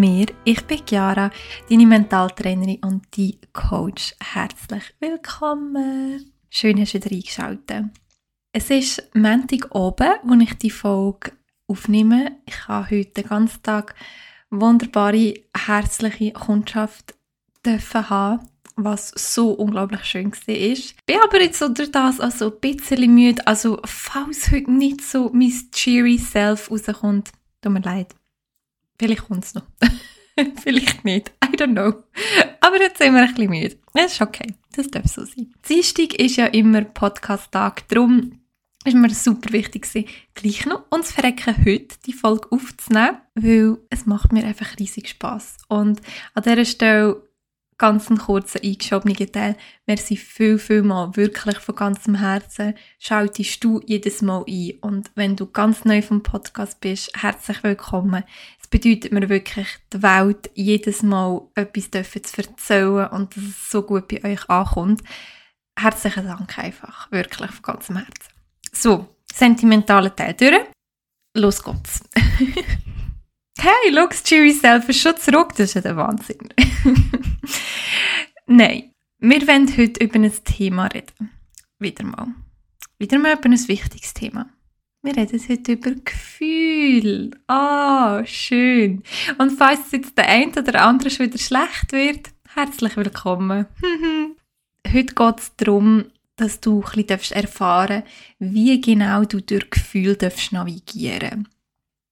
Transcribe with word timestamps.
mir. 0.00 0.26
Ich 0.44 0.64
bin 0.64 0.80
Chiara, 0.86 1.30
deine 1.68 1.86
Mentaltrainerin 1.86 2.78
und 2.82 3.04
die 3.14 3.38
Coach. 3.52 4.14
Herzlich 4.18 4.94
willkommen! 4.98 6.32
Schön, 6.48 6.78
dass 6.78 6.92
du 6.92 6.94
wieder 6.94 7.14
eingeschaltet. 7.14 7.84
Es 8.52 8.70
ist 8.70 9.10
Montag 9.14 9.74
oben, 9.74 10.14
wo 10.24 10.34
ich 10.40 10.54
die 10.54 10.70
Folge 10.70 11.32
aufnehme. 11.66 12.32
Ich 12.46 12.66
habe 12.66 12.90
heute 12.90 13.22
den 13.22 13.28
ganzen 13.28 13.62
Tag 13.62 13.94
wunderbare, 14.48 15.34
herzliche 15.54 16.32
Kundschaft 16.32 17.14
dürfen 17.64 18.08
haben 18.08 18.48
was 18.82 19.10
so 19.14 19.50
unglaublich 19.50 20.04
schön 20.04 20.32
war. 20.32 20.54
Ich 20.54 20.96
bin 21.04 21.18
aber 21.22 21.42
jetzt 21.42 21.60
unter 21.60 21.86
das 21.86 22.18
also 22.18 22.50
ein 22.50 22.60
bisschen 22.60 23.14
müde. 23.14 23.46
Also, 23.46 23.78
falls 23.84 24.50
heute 24.50 24.70
nicht 24.70 25.02
so 25.02 25.28
mein 25.34 25.52
cheery 25.70 26.16
Self 26.16 26.70
rauskommt, 26.70 27.30
tut 27.60 27.72
mir 27.72 27.82
leid. 27.82 28.14
Vielleicht 29.00 29.28
kommt 29.28 29.46
es 29.46 29.54
noch. 29.54 29.64
Vielleicht 30.62 31.06
nicht. 31.06 31.32
I 31.42 31.56
don't 31.56 31.72
know. 31.72 32.02
Aber 32.60 32.78
jetzt 32.78 32.98
sind 32.98 33.14
wir 33.14 33.22
ein 33.22 33.28
bisschen 33.28 33.48
müde. 33.48 33.76
Es 33.94 34.12
ist 34.12 34.20
okay. 34.20 34.54
Das 34.76 34.88
darf 34.88 35.06
so 35.06 35.24
sein. 35.24 35.54
Dienstag 35.66 36.16
ist 36.16 36.36
ja 36.36 36.44
immer 36.48 36.82
Podcast-Tag. 36.82 37.88
Darum 37.88 38.42
ist 38.84 38.94
mir 38.94 39.08
super 39.08 39.54
wichtig 39.54 39.88
gleich 40.34 40.66
noch 40.66 40.84
uns 40.90 41.12
verrecken 41.12 41.56
heute 41.64 41.96
die 42.04 42.12
Folge 42.12 42.52
aufzunehmen, 42.52 43.16
weil 43.34 43.78
es 43.88 44.04
macht 44.04 44.34
mir 44.34 44.44
einfach 44.44 44.78
riesig 44.78 45.08
Spaß. 45.08 45.56
Und 45.68 46.02
an 46.34 46.42
dieser 46.42 46.66
Stelle 46.66 47.22
ganz 47.80 48.10
einen 48.10 48.18
kurzen 48.18 48.60
eingeschobenen 48.62 49.32
Teil. 49.32 49.56
Merci 49.86 50.18
viel, 50.18 50.58
viel 50.58 50.82
mal, 50.82 51.16
wirklich 51.16 51.56
von 51.60 51.74
ganzem 51.74 52.16
Herzen. 52.16 52.74
Schaltest 52.98 53.64
du 53.64 53.80
jedes 53.86 54.20
Mal 54.20 54.44
ein. 54.46 54.74
Und 54.82 55.10
wenn 55.14 55.34
du 55.34 55.46
ganz 55.46 55.86
neu 55.86 56.02
vom 56.02 56.22
Podcast 56.22 56.78
bist, 56.80 57.10
herzlich 57.16 57.62
willkommen. 57.62 58.24
Bedeutet 58.70 59.12
mir 59.12 59.28
wirklich 59.28 59.66
die 59.92 60.02
Welt, 60.02 60.50
jedes 60.54 61.02
Mal 61.02 61.42
etwas 61.56 61.90
zu 61.90 62.42
erzählen 62.42 63.08
und 63.08 63.36
dass 63.36 63.42
es 63.42 63.70
so 63.70 63.82
gut 63.82 64.06
bei 64.06 64.22
euch 64.24 64.48
ankommt. 64.48 65.02
Herzlichen 65.76 66.26
Dank 66.26 66.56
einfach. 66.58 67.10
Wirklich 67.10 67.50
von 67.50 67.62
ganzem 67.62 67.96
Herzen. 67.96 68.32
So, 68.72 69.16
sentimentale 69.32 70.14
Teil 70.14 70.34
durch. 70.34 70.66
Los 71.36 71.62
geht's. 71.62 72.02
hey, 73.58 73.90
look, 73.90 74.10
Cheery 74.10 74.52
Self 74.52 74.88
ist 74.88 75.00
schon 75.00 75.16
zurück. 75.16 75.50
Das 75.50 75.70
ist 75.70 75.74
ja 75.74 75.80
der 75.80 75.96
Wahnsinn. 75.96 76.52
Nein, 78.46 78.92
wir 79.18 79.46
wollen 79.46 79.76
heute 79.76 80.04
über 80.04 80.16
ein 80.16 80.44
Thema 80.44 80.86
reden. 80.86 81.30
Wieder 81.78 82.04
mal. 82.04 82.28
Wieder 82.98 83.18
mal 83.18 83.34
über 83.34 83.46
ein 83.46 83.68
wichtiges 83.68 84.14
Thema. 84.14 84.48
Wir 85.02 85.16
reden 85.16 85.40
heute 85.48 85.72
über 85.72 85.92
Gefühl. 85.92 87.30
Ah, 87.46 88.18
oh, 88.18 88.26
schön. 88.26 89.02
Und 89.38 89.52
falls 89.52 89.92
jetzt 89.92 90.18
der 90.18 90.28
eine 90.28 90.52
oder 90.52 90.82
andere 90.82 91.08
schon 91.08 91.24
wieder 91.24 91.38
schlecht 91.38 91.92
wird, 91.92 92.28
herzlich 92.54 92.98
willkommen. 92.98 93.64
heute 94.86 95.14
geht 95.14 95.38
es 95.38 95.56
darum, 95.56 96.04
dass 96.36 96.60
du 96.60 96.84
ein 96.84 97.06
bisschen 97.06 97.34
erfahren 97.34 98.02
darfst, 98.02 98.34
wie 98.40 98.78
genau 98.82 99.24
du 99.24 99.40
durch 99.40 99.70
Gefühl 99.70 100.18
navigieren 100.50 101.44
darfst. 101.44 101.56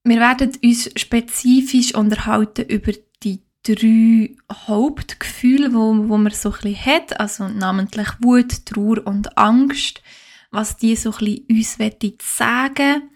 Wir 0.04 0.20
werden 0.20 0.52
uns 0.64 0.90
spezifisch 0.98 1.94
unterhalten 1.94 2.64
über 2.70 2.92
die 3.22 3.42
drei 3.64 4.34
Hauptgefühle, 4.50 5.74
wo, 5.74 6.08
wo 6.08 6.16
man 6.16 6.32
so 6.32 6.52
ein 6.52 6.60
bisschen 6.62 6.86
hat, 6.86 7.20
also 7.20 7.48
namentlich 7.48 8.08
Wut, 8.22 8.64
Trauer 8.64 9.06
und 9.06 9.36
Angst, 9.36 10.02
was 10.50 10.76
die 10.76 10.96
so 10.96 11.12
ein 11.12 11.46
bisschen 11.46 11.92
uns 12.02 12.36
sagen 12.36 13.10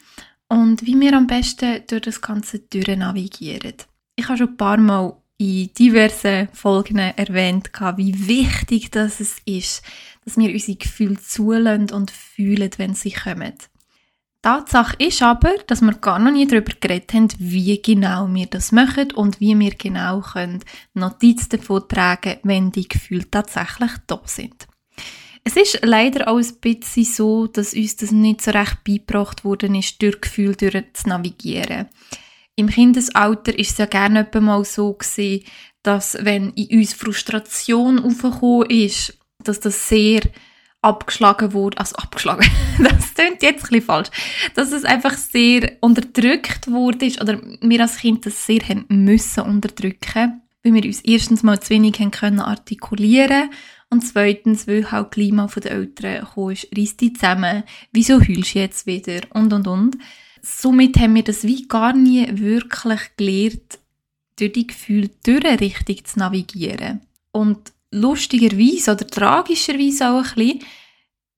und 0.49 0.85
wie 0.87 0.99
wir 1.01 1.15
am 1.15 1.27
besten 1.27 1.83
durch 1.89 2.03
das 2.03 2.21
Ganze 2.21 2.63
navigieren. 2.97 3.75
Ich 4.17 4.29
habe 4.29 4.39
schon 4.39 4.49
ein 4.49 4.57
paar 4.57 4.77
Mal 4.77 5.17
in 5.39 5.73
diversen 5.75 6.49
Folgen 6.53 6.99
erwähnt, 6.99 7.71
wie 7.97 8.29
wichtig 8.29 8.91
das 8.91 9.21
ist, 9.45 9.83
dass 10.25 10.37
wir 10.37 10.53
unsere 10.53 10.79
Gefühle 10.79 11.19
zulassen 11.19 11.91
und 11.91 12.11
fühlen, 12.11 12.71
wenn 12.77 12.95
sie 12.95 13.13
kommen. 13.13 13.55
Tatsache 14.43 14.97
ist 14.99 15.23
aber, 15.23 15.55
dass 15.69 15.83
wir 15.83 15.95
gar 15.95 16.19
noch 16.19 16.33
nie 16.33 16.47
darüber 16.49 16.73
geredet 16.79 17.15
haben, 17.15 17.29
wie 17.39 17.81
genau 17.81 18.27
wir 18.29 18.47
das 18.47 18.73
machen 18.73 19.13
und 19.13 19.39
wie 19.39 19.57
wir 19.59 19.75
genau 19.77 20.21
können 20.21 20.65
Notizen 20.95 21.51
davon 21.51 21.89
tragen, 21.89 22.39
wenn 22.43 22.73
die 22.73 22.89
Gefühle 22.89 23.31
tatsächlich 23.31 23.93
da 24.09 24.21
sind. 24.25 24.67
Es 25.45 25.57
ist 25.57 25.81
leider 25.83 26.29
auch 26.29 26.39
ein 26.39 26.55
bisschen 26.61 27.05
so, 27.05 27.47
dass 27.49 27.75
uns 27.75 27.97
das 27.97 28.13
nicht 28.13 28.43
so 28.43 28.53
recht 28.53 28.85
beigebracht 28.85 29.45
worden 29.45 29.75
ist, 29.75 30.01
durch 30.01 30.21
Gefühle 30.21 30.55
durch 30.55 30.85
zu 30.93 31.09
navigieren. 31.09 31.89
Im 32.55 32.69
Kindesalter 32.69 33.59
ist 33.59 33.73
es 33.73 33.79
ja 33.79 33.87
gerne 33.87 34.29
mal 34.41 34.65
so 34.65 34.93
gewesen, 34.93 35.45
dass 35.83 36.17
wenn 36.21 36.51
in 36.51 36.79
uns 36.79 36.93
Frustration 36.93 37.99
aufgekommen 37.99 38.71
ist, 38.71 39.19
dass 39.43 39.59
das 39.59 39.89
sehr 39.89 40.21
abgeschlagen 40.81 41.53
wurde, 41.53 41.79
also 41.79 41.97
abgeschlagen, 41.97 42.49
das 42.79 43.15
klingt 43.15 43.43
jetzt 43.43 43.73
ein 43.73 43.83
falsch, 43.83 44.11
dass 44.55 44.71
es 44.71 44.85
einfach 44.85 45.17
sehr 45.17 45.73
unterdrückt 45.81 46.71
wurde 46.71 47.07
oder 47.21 47.41
wir 47.61 47.81
als 47.81 47.99
Kind 47.99 48.27
das 48.27 48.47
sehr 48.47 48.61
haben 48.61 48.85
müssen 48.89 49.43
unterdrücken, 49.45 50.43
weil 50.63 50.75
wir 50.75 50.85
uns 50.85 51.01
erstens 51.01 51.43
mal 51.43 51.61
zu 51.61 51.71
wenig 51.71 51.99
haben 51.99 52.11
können 52.13 52.41
artikulieren 52.41 53.51
und 53.93 54.01
zweitens, 54.01 54.67
weil 54.67 54.91
halt 54.91 55.17
mal 55.33 55.49
von 55.49 55.63
den 55.63 55.73
Eltern 55.73 56.25
gekommen 56.25 56.53
ist, 56.53 56.67
reiss 56.75 56.97
zusammen, 56.97 57.63
wieso 57.93 58.21
heulst 58.21 58.55
du 58.55 58.59
jetzt 58.59 58.87
wieder 58.87 59.21
und 59.35 59.53
und 59.53 59.69
und. 59.69 59.99
Somit 60.41 60.99
haben 60.99 61.15
wir 61.15 61.23
das 61.23 61.45
wie 61.45 61.69
gar 61.69 61.93
nie 61.93 62.27
wirklich 62.33 63.01
gelernt, 63.19 63.79
durch 64.37 64.53
die 64.53 64.67
Gefühle 64.67 65.11
durch 65.23 65.61
richtig 65.61 66.07
zu 66.07 66.19
navigieren. 66.21 67.03
Und 67.33 67.73
lustigerweise 67.91 68.93
oder 68.93 69.07
tragischerweise 69.07 70.09
auch 70.09 70.25
ein 70.25 70.35
bisschen, 70.37 70.61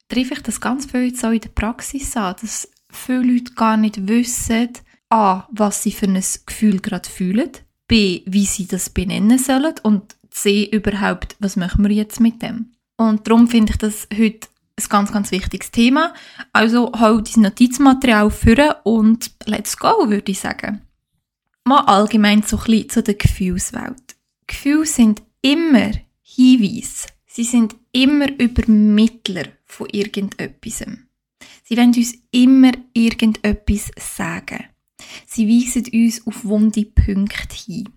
treffe 0.09 0.34
ich 0.34 0.43
das 0.43 0.60
ganz 0.60 0.87
viel 0.87 1.06
jetzt 1.06 1.25
auch 1.25 1.32
in 1.32 1.41
der 1.41 1.48
Praxis 1.48 2.16
an, 2.16 2.37
dass 2.41 2.70
viele 2.88 3.32
Leute 3.32 3.53
gar 3.54 3.76
nicht 3.76 4.06
wissen, 4.06 4.70
a, 5.10 5.48
was 5.50 5.82
sie 5.82 5.91
für 5.91 6.06
ein 6.06 6.22
Gefühl 6.47 6.78
gerade 6.78 7.10
fühlen, 7.10 7.50
b, 7.88 8.22
wie 8.26 8.47
sie 8.47 8.69
das 8.69 8.91
benennen 8.91 9.38
sollen 9.38 9.75
und 9.82 10.14
c, 10.34 10.65
überhaupt, 10.65 11.37
was 11.39 11.56
machen 11.56 11.84
wir 11.84 11.95
jetzt 11.95 12.21
mit 12.21 12.43
dem. 12.43 12.72
Und 12.97 13.27
darum 13.27 13.49
finde 13.49 13.72
ich 13.72 13.78
das 13.78 14.09
heute 14.12 14.49
ein 14.78 14.89
ganz, 14.89 15.12
ganz 15.12 15.31
wichtiges 15.31 15.71
Thema. 15.71 16.15
Also 16.53 16.93
halt 16.93 17.34
dein 17.34 17.45
Notizmaterial 17.45 18.31
führen 18.31 18.75
und 18.83 19.31
let's 19.47 19.77
go, 19.77 20.09
würde 20.09 20.33
ich 20.33 20.41
sagen. 20.41 20.83
Mal 21.65 21.84
allgemein 21.84 22.43
so 22.43 22.59
ein 22.59 22.65
bisschen 22.65 22.91
zu 22.91 23.03
der 23.03 23.15
Gefühlswelt. 23.15 24.17
Gefühle 24.47 24.87
sind 24.87 25.23
immer 25.41 25.93
Hinweise. 26.23 27.09
Sie 27.27 27.44
sind 27.44 27.75
immer 27.93 28.28
Übermittler 28.39 29.44
von 29.65 29.89
irgendetwas. 29.91 30.84
Sie 31.65 31.77
wollen 31.77 31.94
uns 31.94 32.15
immer 32.31 32.73
irgendetwas 32.93 33.91
sagen. 33.97 34.65
Sie 35.27 35.49
weisen 35.49 35.87
uns 35.93 36.27
auf 36.27 36.44
wunde 36.44 36.84
Punkte 36.84 37.56
hin. 37.56 37.89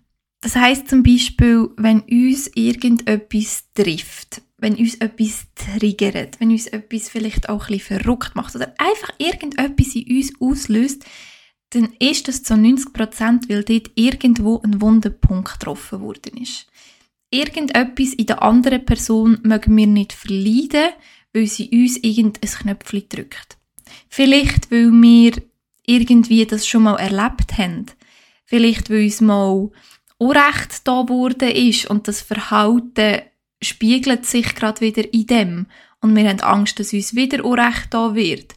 Das 0.41 0.55
heißt 0.55 0.87
zum 0.87 1.03
Beispiel, 1.03 1.69
wenn 1.77 2.01
uns 2.01 2.47
irgendetwas 2.55 3.65
trifft, 3.73 4.41
wenn 4.57 4.75
uns 4.75 4.95
etwas 4.95 5.47
triggert, 5.55 6.39
wenn 6.39 6.51
uns 6.51 6.67
etwas 6.67 7.09
vielleicht 7.09 7.49
auch 7.49 7.69
ein 7.69 7.79
verrückt 7.79 8.35
macht 8.35 8.55
oder 8.55 8.73
einfach 8.77 9.13
irgendetwas 9.17 9.95
in 9.95 10.17
uns 10.17 10.33
auslöst, 10.39 11.05
dann 11.71 11.89
ist 11.99 12.27
das 12.27 12.43
zu 12.43 12.55
90 12.55 12.93
Prozent, 12.93 13.49
weil 13.49 13.63
dort 13.63 13.91
irgendwo 13.95 14.61
ein 14.63 14.79
Wunderpunkt 14.79 15.59
getroffen 15.59 16.01
worden 16.01 16.37
ist 16.37 16.67
irgendetwas 17.31 18.13
in 18.13 18.25
der 18.25 18.41
anderen 18.41 18.85
Person 18.85 19.39
mögen 19.43 19.75
wir 19.75 19.87
nicht 19.87 20.13
verleiden, 20.13 20.93
weil 21.33 21.47
sie 21.47 21.69
uns 21.69 21.97
irgendein 21.97 22.49
Knöpfchen 22.49 23.09
drückt. 23.09 23.57
Vielleicht, 24.09 24.71
weil 24.71 24.91
wir 24.91 25.33
irgendwie 25.85 26.45
das 26.45 26.67
schon 26.67 26.83
mal 26.83 26.95
erlebt 26.95 27.57
haben. 27.57 27.85
Vielleicht, 28.45 28.89
weil 28.89 29.03
uns 29.03 29.21
mal 29.21 29.69
Unrecht 30.17 30.87
da 30.87 31.07
wurde 31.07 31.49
ist 31.51 31.89
und 31.89 32.07
das 32.07 32.21
Verhalten 32.21 33.21
spiegelt 33.61 34.25
sich 34.25 34.55
gerade 34.55 34.81
wieder 34.81 35.13
in 35.13 35.27
dem 35.27 35.65
und 36.01 36.15
wir 36.15 36.27
haben 36.27 36.41
Angst, 36.41 36.79
dass 36.79 36.93
uns 36.93 37.15
wieder 37.15 37.43
Unrecht 37.45 37.93
da 37.93 38.15
wird. 38.15 38.55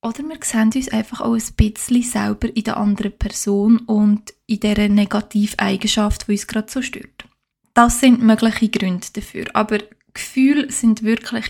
Oder 0.00 0.20
wir 0.20 0.38
sehen 0.42 0.70
uns 0.74 0.88
einfach 0.88 1.20
auch 1.20 1.34
ein 1.34 1.54
bisschen 1.56 2.02
selber 2.02 2.54
in 2.54 2.64
der 2.64 2.76
anderen 2.76 3.16
Person 3.18 3.78
und 3.78 4.32
in 4.46 4.60
dieser 4.60 5.58
Eigenschaft, 5.58 6.26
die 6.26 6.32
uns 6.32 6.46
gerade 6.46 6.70
so 6.70 6.82
stört. 6.82 7.24
Das 7.74 8.00
sind 8.00 8.22
mögliche 8.22 8.68
Gründe 8.68 9.06
dafür. 9.12 9.46
Aber 9.54 9.78
Gefühle 10.14 10.70
sind 10.70 11.02
wirklich 11.02 11.46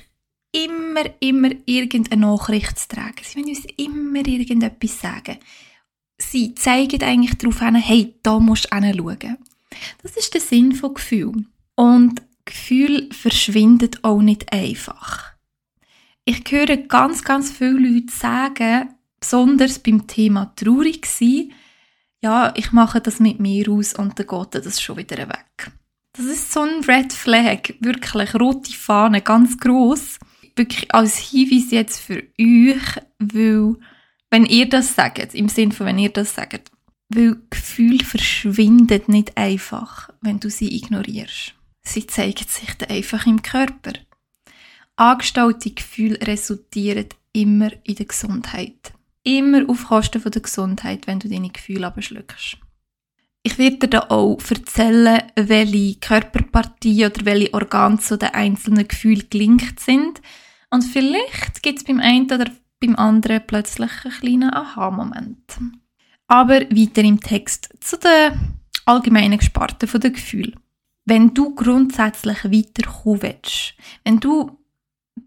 immer, 0.53 1.05
immer 1.21 1.51
irgendeine 1.67 2.23
Nachricht 2.23 2.79
zu 2.79 2.89
tragen. 2.89 3.23
Sie 3.23 3.37
wollen 3.37 3.49
uns 3.49 3.67
immer 3.77 4.27
irgendetwas 4.27 5.01
sagen. 5.01 5.39
Sie 6.21 6.55
zeigen 6.55 7.03
eigentlich 7.03 7.39
darauf 7.39 7.61
hin, 7.61 7.77
hey, 7.77 8.15
da 8.23 8.39
musst 8.39 8.69
du 8.73 8.77
hinschauen. 8.77 9.39
Das 10.03 10.17
ist 10.17 10.35
der 10.35 10.41
Sinn 10.41 10.73
von 10.73 10.95
Gefühl. 10.95 11.45
Und 11.75 12.23
Gefühl 12.45 13.09
verschwindet 13.13 14.03
auch 14.03 14.21
nicht 14.21 14.53
einfach. 14.53 15.35
Ich 16.25 16.43
höre 16.51 16.77
ganz, 16.77 17.23
ganz 17.23 17.51
viele 17.51 17.79
Leute 17.79 18.13
sagen, 18.13 18.95
besonders 19.21 19.79
beim 19.79 20.07
Thema 20.07 20.53
traurig 20.57 21.07
sein, 21.07 21.53
ja, 22.23 22.53
ich 22.57 22.73
mache 22.73 23.01
das 23.01 23.21
mit 23.21 23.39
mir 23.39 23.71
aus 23.71 23.95
und 23.95 24.19
dann 24.19 24.27
geht 24.27 24.67
das 24.67 24.81
schon 24.81 24.97
wieder 24.97 25.29
weg. 25.29 25.73
Das 26.15 26.27
ist 26.27 26.53
so 26.53 26.61
ein 26.61 26.83
Red 26.85 27.13
Flag, 27.13 27.75
wirklich 27.81 28.35
rote 28.35 28.73
Fahne, 28.73 29.23
ganz 29.23 29.59
groß. 29.59 30.19
Wirklich 30.57 30.93
als 30.93 31.17
Hinweis 31.17 31.71
jetzt 31.71 32.01
für 32.01 32.25
euch, 32.41 33.03
weil 33.21 33.77
wenn 34.31 34.45
ihr 34.47 34.69
das 34.69 34.95
sagt, 34.95 35.35
im 35.35 35.49
Sinne 35.49 35.73
von 35.73 35.87
wenn 35.87 35.99
ihr 35.99 36.13
das 36.13 36.35
sagt, 36.35 36.71
weil 37.09 37.37
Gefühl 37.51 38.03
verschwindet 38.03 39.09
nicht 39.09 39.37
einfach, 39.37 40.11
wenn 40.21 40.41
du 40.41 40.51
sie 40.51 40.75
ignorierst. 40.77 41.55
Sie 41.83 42.07
zeigen 42.07 42.47
sich 42.47 42.75
dann 42.77 42.91
einfach 42.91 43.27
im 43.27 43.41
Körper. 43.41 43.93
Angestellte 44.97 45.71
Gefühle 45.71 46.19
resultieren 46.27 47.07
immer 47.33 47.71
in 47.85 47.95
der 47.95 48.07
Gesundheit. 48.07 48.93
Immer 49.23 49.69
auf 49.69 49.87
Kosten 49.87 50.23
der 50.23 50.43
Gesundheit, 50.43 51.07
wenn 51.07 51.21
du 51.21 51.29
deine 51.29 51.51
Gefühle 51.51 51.87
abschluckst. 51.87 52.59
Ich 53.43 53.57
werde 53.57 53.79
dir 53.79 53.89
da 53.89 54.01
auch 54.11 54.39
erzählen, 54.51 55.23
welche 55.37 55.95
Körperpartie 56.01 57.07
oder 57.07 57.25
welche 57.25 57.55
Organe 57.55 57.99
zu 57.99 58.19
den 58.19 58.35
einzelnen 58.35 58.87
Gefühlen 58.87 59.31
gelinkt 59.31 59.81
sind. 59.81 60.21
Und 60.71 60.83
vielleicht 60.83 61.63
gibt 61.63 61.79
es 61.79 61.85
beim 61.85 62.01
einen 62.01 62.27
oder 62.27 62.51
beim 62.81 62.97
anderen 62.97 63.43
plötzlich 63.47 63.91
einen 64.05 64.15
kleinen 64.15 64.55
Aha-Moment. 64.55 65.59
Aber 66.27 66.61
weiter 66.61 67.03
im 67.03 67.21
Text 67.21 67.71
zu 67.81 67.99
den 67.99 68.33
allgemeinen 68.85 69.39
Gesparten 69.39 69.89
der 70.01 70.11
Gefühle. 70.11 70.53
Wenn 71.05 71.33
du 71.33 71.55
grundsätzlich 71.55 72.45
weiterkommen 72.45 73.23
willst, 73.23 73.75
wenn 74.05 74.21
du 74.21 74.59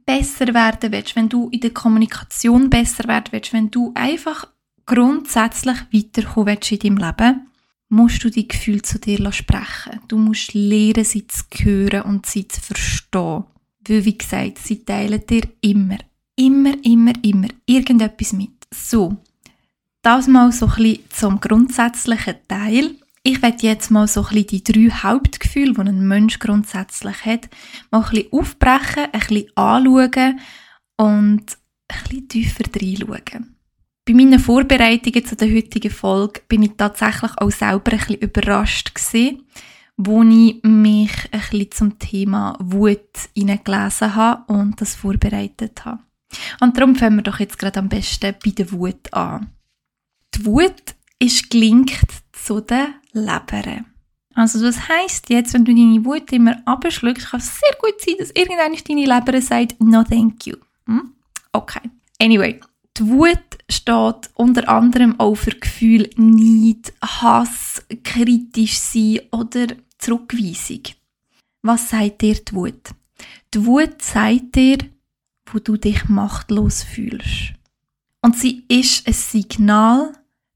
besser 0.05 0.53
werden 0.53 0.91
willst, 0.91 1.15
wenn 1.15 1.29
du 1.29 1.49
in 1.49 1.59
der 1.59 1.71
Kommunikation 1.71 2.69
besser 2.69 3.07
werden 3.07 3.31
willst, 3.31 3.53
wenn 3.53 3.71
du 3.71 3.91
einfach 3.95 4.47
grundsätzlich 4.85 5.77
weiterkommen 5.91 6.47
willst 6.47 6.71
in 6.71 6.79
deinem 6.79 6.97
Leben, 6.97 7.47
musst 7.89 8.23
du 8.23 8.29
die 8.29 8.47
Gefühle 8.47 8.81
zu 8.81 8.99
dir 8.99 9.31
sprechen. 9.31 9.99
Du 10.07 10.17
musst 10.17 10.53
lernen, 10.53 11.03
sie 11.03 11.27
zu 11.27 11.43
hören 11.59 12.03
und 12.03 12.25
sie 12.25 12.47
zu 12.47 12.61
verstehen. 12.61 13.43
Weil, 13.87 14.05
wie 14.05 14.17
gesagt, 14.17 14.59
sie 14.59 14.85
teilen 14.85 15.25
dir 15.25 15.43
immer, 15.61 15.97
immer, 16.35 16.73
immer, 16.83 17.13
immer 17.23 17.47
irgendetwas 17.65 18.33
mit. 18.33 18.51
So, 18.73 19.17
das 20.01 20.27
mal 20.27 20.51
so 20.51 20.67
ein 20.67 20.75
bisschen 20.75 21.09
zum 21.09 21.39
grundsätzlichen 21.39 22.35
Teil. 22.47 22.95
Ich 23.23 23.41
werde 23.41 23.67
jetzt 23.67 23.91
mal 23.91 24.07
so 24.07 24.21
ein 24.21 24.29
bisschen 24.33 24.47
die 24.47 24.63
drei 24.63 24.95
Hauptgefühle, 25.03 25.73
die 25.73 25.81
ein 25.81 26.07
Mensch 26.07 26.39
grundsätzlich 26.39 27.25
hat, 27.25 27.49
mal 27.91 28.03
ein 28.03 28.09
bisschen 28.09 28.33
aufbrechen, 28.33 29.05
ein 29.11 29.19
bisschen 29.19 29.55
anschauen 29.55 30.39
und 30.97 31.57
ein 31.87 32.03
bisschen 32.03 32.27
tiefer 32.27 32.63
reinschauen. 32.75 33.55
Bei 34.05 34.13
meinen 34.13 34.39
Vorbereitungen 34.39 35.23
zu 35.23 35.35
der 35.35 35.53
heutigen 35.53 35.91
Folge 35.91 36.41
bin 36.47 36.63
ich 36.63 36.71
tatsächlich 36.75 37.31
auch 37.37 37.51
selber 37.51 37.91
ein 37.91 37.99
bisschen 37.99 38.15
überrascht 38.15 38.95
gewesen, 38.95 39.45
wo 39.95 40.23
ich 40.23 40.63
mich 40.63 41.11
ein 41.31 41.39
bisschen 41.39 41.71
zum 41.71 41.99
Thema 41.99 42.57
Wut 42.59 43.29
hineingelesen 43.35 44.15
habe 44.15 44.51
und 44.51 44.81
das 44.81 44.95
vorbereitet 44.95 45.85
habe. 45.85 45.99
Und 46.59 46.77
darum 46.77 46.95
fangen 46.95 47.17
wir 47.17 47.23
doch 47.23 47.39
jetzt 47.39 47.59
gerade 47.59 47.79
am 47.79 47.89
besten 47.89 48.35
bei 48.43 48.51
der 48.51 48.71
Wut 48.71 49.13
an. 49.13 49.49
Die 50.35 50.45
Wut 50.45 50.95
ist 51.19 51.49
gelinkt 51.49 52.07
zu 52.31 52.61
den 52.61 52.95
Leberen. 53.13 53.85
Also 54.33 54.61
das 54.61 54.87
heisst 54.87 55.29
jetzt, 55.29 55.53
wenn 55.53 55.65
du 55.65 55.75
deine 55.75 56.05
Wut 56.05 56.31
immer 56.31 56.61
abschluckst, 56.65 57.29
kann 57.29 57.39
es 57.39 57.59
sehr 57.59 57.77
gut 57.79 57.99
sein, 57.99 58.15
dass 58.17 58.31
irgendeiner 58.31 58.77
deine 58.77 59.05
Leber 59.05 59.41
sagt, 59.41 59.75
no 59.79 60.03
thank 60.03 60.47
you. 60.47 60.55
Hm? 60.85 61.13
Okay. 61.51 61.81
Anyway, 62.19 62.59
die 62.97 63.07
Wut 63.07 63.57
steht 63.69 64.29
unter 64.35 64.69
anderem 64.69 65.19
auch 65.19 65.35
für 65.35 65.51
Gefühl 65.51 66.09
Neid, 66.15 66.93
Hass, 67.01 67.85
kritisch 68.03 68.79
sein 68.79 69.19
oder 69.31 69.67
Zurückweisung. 69.97 70.83
Was 71.61 71.89
sagt 71.89 72.21
dir 72.21 72.35
die 72.35 72.53
Wut? 72.53 72.89
Die 73.53 73.65
Wut 73.65 74.01
sagt 74.01 74.55
dir, 74.55 74.77
wo 75.53 75.59
du 75.59 75.77
dich 75.77 76.09
machtlos 76.09 76.83
fühlst. 76.83 77.53
Und 78.21 78.37
sie 78.37 78.65
ist 78.67 79.07
ein 79.07 79.13
Signal, 79.13 80.13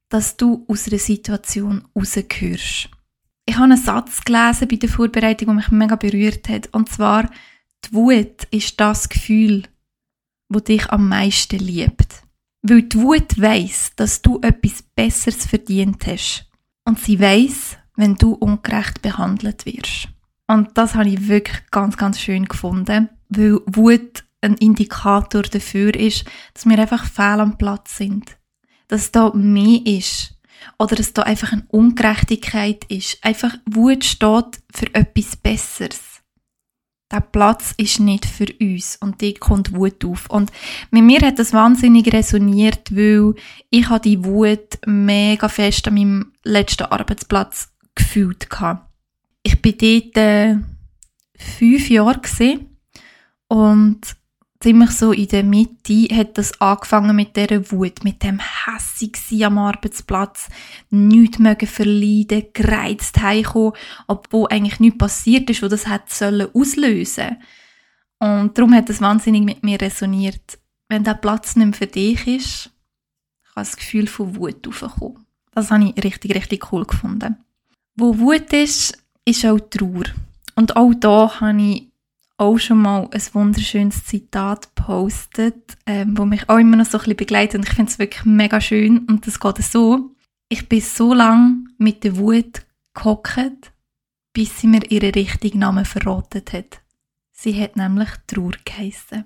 dass 0.10 0.38
du 0.38 0.66
aus 0.68 0.88
einer 0.88 1.00
Situation 1.00 1.88
rausgehörst. 1.96 2.90
Ich 3.48 3.56
habe 3.56 3.66
einen 3.66 3.78
Satz 3.78 4.24
gelesen 4.24 4.68
bei 4.68 4.76
der 4.76 4.90
Vorbereitung, 4.90 5.48
der 5.48 5.56
mich 5.56 5.72
mega 5.72 5.96
berührt 5.96 6.50
hat. 6.50 6.70
Und 6.74 6.90
zwar, 6.90 7.30
die 7.86 7.94
Wut 7.94 8.44
ist 8.52 8.80
das 8.80 9.10
Gefühl, 9.10 9.64
wo 10.50 10.60
dich 10.60 10.90
am 10.90 11.10
meisten 11.10 11.60
liebt. 11.60 12.24
Weil 12.62 12.84
die 12.84 12.98
Wut 13.00 13.40
weiss, 13.40 13.92
dass 13.96 14.22
du 14.22 14.40
etwas 14.42 14.82
Besseres 14.82 15.46
verdient 15.46 16.06
hast. 16.08 16.50
Und 16.84 17.00
sie 17.00 17.20
weiss, 17.20 17.78
wenn 17.96 18.16
du 18.16 18.34
ungerecht 18.34 19.02
behandelt 19.02 19.66
wirst. 19.66 20.10
Und 20.48 20.78
das 20.78 20.96
habe 20.96 21.10
ich 21.10 21.28
wirklich 21.28 21.64
ganz, 21.72 21.98
ganz 21.98 22.20
schön 22.20 22.46
gefunden, 22.46 23.10
weil 23.30 23.60
Wut 23.66 24.25
ein 24.46 24.56
Indikator 24.56 25.44
dafür 25.44 25.94
ist, 25.96 26.26
dass 26.54 26.66
wir 26.66 26.80
einfach 26.80 27.06
fehl 27.06 27.40
am 27.40 27.58
Platz 27.58 27.98
sind 27.98 28.36
dass 28.88 29.12
da 29.12 29.32
mehr 29.34 29.86
ist. 29.86 30.34
Oder 30.80 30.96
dass 30.96 31.14
da 31.14 31.24
einfach 31.24 31.52
eine 31.52 31.66
Ungerechtigkeit 31.70 32.86
ist. 32.86 33.24
Einfach 33.24 33.56
Wut 33.70 34.04
steht 34.04 34.60
für 34.74 34.94
etwas 34.94 35.36
Besseres. 35.36 36.02
Der 37.12 37.22
Platz 37.22 37.74
ist 37.78 38.00
nicht 38.00 38.26
für 38.26 38.48
uns 38.60 38.98
und 39.00 39.22
die 39.22 39.36
kommt 39.36 39.76
Wut 39.76 40.04
auf. 40.04 40.28
Und 40.30 40.52
mit 40.90 41.04
mir 41.04 41.22
hat 41.22 41.38
das 41.38 41.54
wahnsinnig 41.54 42.12
resoniert, 42.12 42.96
weil 42.96 43.36
ich 43.70 43.90
habe 43.90 44.02
die 44.02 44.26
Wut 44.26 44.80
mega 44.88 45.48
fest 45.48 45.88
an 45.88 45.94
meinem 45.94 46.34
letzten 46.44 46.86
Arbeitsplatz 46.86 47.70
gefühlt 47.94 48.50
hatte. 48.60 48.82
Ich 49.44 49.62
bin 49.62 49.78
dort 49.78 50.18
äh, 50.18 50.58
fünf 51.38 51.90
Jahre 51.90 52.22
und 53.50 54.02
ziemlich 54.66 54.92
so 54.92 55.12
in 55.12 55.28
der 55.28 55.44
Mitte 55.44 56.08
hat 56.16 56.40
das 56.40 56.60
angefangen 56.60 57.16
mit 57.16 57.36
dieser 57.36 57.72
Wut, 57.72 58.04
mit 58.04 58.24
dem 58.24 58.40
hässig 58.40 59.46
am 59.46 59.60
Arbeitsplatz, 59.60 60.50
nichts 60.90 61.38
mögen 61.38 61.68
verleiden, 61.68 62.48
gereizt 62.52 63.22
heimkommen, 63.22 63.74
obwohl 64.08 64.48
eigentlich 64.50 64.80
nichts 64.80 64.98
passiert 64.98 65.52
ist, 65.52 65.62
wo 65.62 65.68
das 65.68 65.86
hat 65.86 66.10
sollen 66.10 66.48
auslösen. 66.52 67.38
Und 68.18 68.58
darum 68.58 68.74
hat 68.74 68.90
das 68.90 69.02
wahnsinnig 69.02 69.44
mit 69.44 69.64
mir 69.64 69.80
resoniert. 69.80 70.58
Wenn 70.90 71.04
der 71.04 71.14
Platz 71.14 71.56
nicht 71.56 71.66
mehr 71.66 71.74
für 71.76 71.86
dich 71.86 72.26
ist, 72.26 72.72
kann 73.54 73.66
das 73.66 73.78
Gefühl 73.78 74.08
von 74.08 74.36
Wut 74.36 74.68
aufkommen. 74.68 75.28
Das 75.52 75.70
habe 75.70 75.94
ich 75.96 76.04
richtig, 76.04 76.34
richtig 76.34 76.72
cool 76.72 76.86
gefunden. 76.86 77.38
Wo 77.96 78.18
Wut 78.18 78.52
ist, 78.52 78.98
ist 79.26 79.46
auch 79.46 79.60
Trauer. 79.60 80.06
Und 80.56 80.76
auch 80.76 80.96
da 80.96 81.40
habe 81.40 81.62
ich 81.62 81.92
auch 82.38 82.58
schon 82.58 82.82
mal 82.82 83.10
ein 83.12 83.22
wunderschönes 83.34 84.06
Zitat 84.06 84.74
postet, 84.76 85.78
ähm, 85.86 86.18
wo 86.18 86.26
mich 86.26 86.50
auch 86.50 86.58
immer 86.58 86.78
noch 86.78 86.86
so 86.86 86.98
ein 86.98 87.04
bisschen 87.04 87.18
begleitet 87.18 87.56
und 87.56 87.68
ich 87.68 87.74
finde 87.74 87.92
es 87.92 88.00
wirklich 88.00 88.26
mega 88.26 88.60
schön 88.60 89.00
und 89.06 89.26
das 89.26 89.40
geht 89.40 89.58
so. 89.60 90.16
Ich 90.50 90.68
bin 90.68 90.82
so 90.82 91.14
lang 91.14 91.70
mit 91.78 92.04
der 92.04 92.18
Wut 92.18 92.66
gehockt, 92.94 93.72
bis 94.34 94.60
sie 94.60 94.68
mir 94.68 94.90
ihren 94.92 95.12
richtigen 95.12 95.60
Namen 95.60 95.86
verraten 95.86 96.44
hat. 96.52 96.82
Sie 97.32 97.60
hat 97.62 97.78
nämlich 97.78 98.10
Trauer 98.28 98.54
geheissen. 98.64 99.26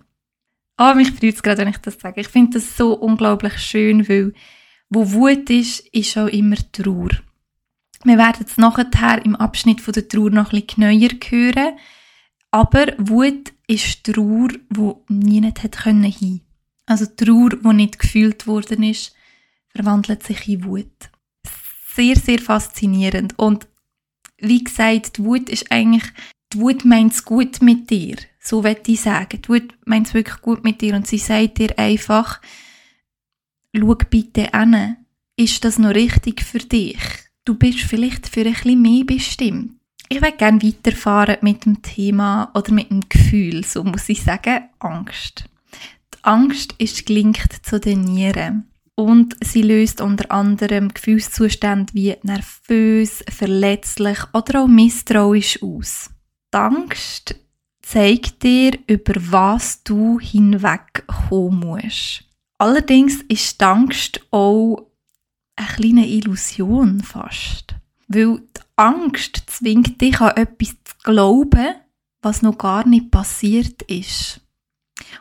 Ah, 0.78 0.92
oh, 0.92 0.96
mich 0.96 1.12
freut 1.12 1.36
es 1.36 1.44
gerade, 1.44 1.60
wenn 1.60 1.68
ich 1.68 1.78
das 1.78 2.00
sage. 2.00 2.22
Ich 2.22 2.30
finde 2.30 2.60
das 2.60 2.78
so 2.78 2.94
unglaublich 2.94 3.58
schön, 3.58 4.08
weil 4.08 4.34
wo 4.90 5.12
Wut 5.12 5.50
ist, 5.50 5.88
ist 5.90 6.18
auch 6.18 6.28
immer 6.28 6.56
Trauer. 6.72 7.10
Wir 8.04 8.18
werden 8.18 8.46
es 8.48 8.58
nachher 8.58 9.26
im 9.26 9.36
Abschnitt 9.36 9.82
von 9.82 9.94
der 9.94 10.08
Trauer 10.08 10.30
noch 10.30 10.54
ein 10.54 10.62
bisschen 10.62 10.90
genauer 10.90 11.10
hören. 11.30 11.78
Aber 12.52 12.88
Wut 12.98 13.54
ist 13.68 14.04
Trauer, 14.04 14.50
wo 14.70 15.04
niemand 15.08 15.64
hat 15.64 15.78
können 15.78 16.04
hin. 16.04 16.42
Also 16.86 17.06
Trauer, 17.06 17.52
wo 17.62 17.72
nicht 17.72 18.00
gefühlt 18.00 18.48
worden 18.48 18.84
ist, 18.84 19.14
verwandelt 19.70 20.24
sich 20.24 20.48
in 20.48 20.66
Wut. 20.66 21.10
Sehr, 21.96 22.16
sehr 22.16 22.40
faszinierend. 22.40 23.38
Und 23.38 23.68
wie 24.40 24.64
gesagt, 24.64 25.18
die 25.18 25.24
Wut 25.24 25.50
ist 25.50 25.72
eigentlich, 25.72 26.06
die 26.52 26.60
Wut 26.60 26.86
meint 26.86 27.14
es 27.14 27.26
gut 27.26 27.62
mit 27.62 27.90
dir. 27.92 28.16
So 28.40 28.64
würde 28.64 28.92
ich 28.92 29.02
sagen. 29.02 29.42
Die 29.42 29.50
Wut 29.50 29.76
meint 29.86 30.08
es 30.08 30.14
wirklich 30.14 30.42
gut 30.42 30.64
mit 30.64 30.82
dir 30.82 30.96
und 30.96 31.06
sie 31.06 31.20
sagt 31.20 31.60
dir 31.60 31.78
einfach, 31.78 32.42
schau 33.76 33.96
bitte 34.10 34.54
an, 34.54 34.98
ist 35.36 35.64
das 35.64 35.78
noch 35.78 35.94
richtig 35.94 36.42
für 36.42 36.60
dich? 36.60 37.00
Du 37.46 37.54
bist 37.56 37.80
vielleicht 37.80 38.28
für 38.28 38.42
ein 38.42 38.54
bisschen 38.54 38.82
mehr 38.82 39.04
bestimmt. 39.06 39.79
Ich 40.12 40.22
würde 40.22 40.38
gerne 40.38 40.64
weiterfahren 40.64 41.38
mit 41.42 41.66
dem 41.66 41.84
Thema 41.84 42.52
oder 42.56 42.74
mit 42.74 42.90
dem 42.90 43.08
Gefühl, 43.08 43.64
so 43.64 43.84
muss 43.84 44.10
ich 44.10 44.24
sagen, 44.24 44.68
Angst. 44.80 45.46
Die 46.16 46.24
Angst 46.24 46.74
ist 46.80 47.06
gelinkt 47.06 47.64
zu 47.64 47.80
den 47.80 48.06
Nieren 48.06 48.72
und 48.96 49.38
sie 49.42 49.62
löst 49.62 50.02
unter 50.02 50.32
anderem 50.32 50.90
Gefühlszustände 50.90 51.94
wie 51.94 52.16
nervös, 52.24 53.24
verletzlich 53.30 54.18
oder 54.34 54.64
auch 54.64 54.68
misstrauisch 54.68 55.62
aus. 55.62 56.10
Die 56.54 56.58
Angst 56.58 57.36
zeigt 57.84 58.42
dir, 58.42 58.80
über 58.88 59.14
was 59.16 59.84
du 59.84 60.20
hinwegkommen 60.20 61.60
musst. 61.60 62.24
Allerdings 62.58 63.22
ist 63.30 63.62
die 63.62 63.66
Angst 63.66 64.22
auch 64.32 64.88
eine 65.56 65.68
kleine 65.68 66.08
Illusion 66.08 67.02
fast. 67.02 67.79
Weil 68.10 68.40
die 68.40 68.62
Angst 68.76 69.44
zwingt 69.48 70.02
dich 70.02 70.20
an 70.20 70.36
etwas 70.36 70.70
zu 70.84 70.96
glauben, 71.04 71.76
was 72.22 72.42
noch 72.42 72.58
gar 72.58 72.86
nicht 72.88 73.12
passiert 73.12 73.84
ist. 73.84 74.42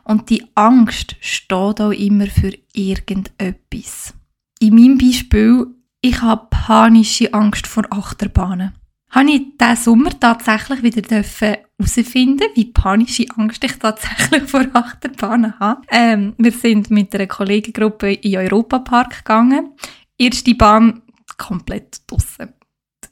Und 0.05 0.31
die 0.31 0.45
Angst 0.55 1.17
steht 1.21 1.81
auch 1.81 1.93
immer 1.93 2.27
für 2.27 2.53
irgendetwas. 2.73 4.15
In 4.59 4.75
meinem 4.75 4.99
Beispiel, 4.99 5.67
ich 6.01 6.21
habe 6.23 6.49
panische 6.51 7.33
Angst 7.33 7.67
vor 7.67 7.85
Achterbahnen. 7.91 8.75
Habe 9.11 9.31
ich 9.31 9.43
diesen 9.59 9.77
Sommer 9.77 10.19
tatsächlich 10.19 10.83
wieder 10.83 11.23
herausfinden 11.23 12.49
wie 12.55 12.67
panische 12.67 13.27
Angst 13.37 13.65
ich 13.65 13.79
tatsächlich 13.79 14.51
vor 14.51 14.67
Achterbahnen 14.73 15.59
habe. 15.59 15.83
Ähm, 15.89 16.35
wir 16.39 16.53
sind 16.53 16.91
mit 16.91 17.15
einer 17.15 17.27
Kollegengruppe 17.27 18.13
in 18.13 18.33
den 18.33 18.41
Europapark 18.41 19.19
gegangen. 19.19 19.73
Erste 20.19 20.55
Bahn 20.55 21.03
komplett 21.37 22.03
draussen. 22.07 22.55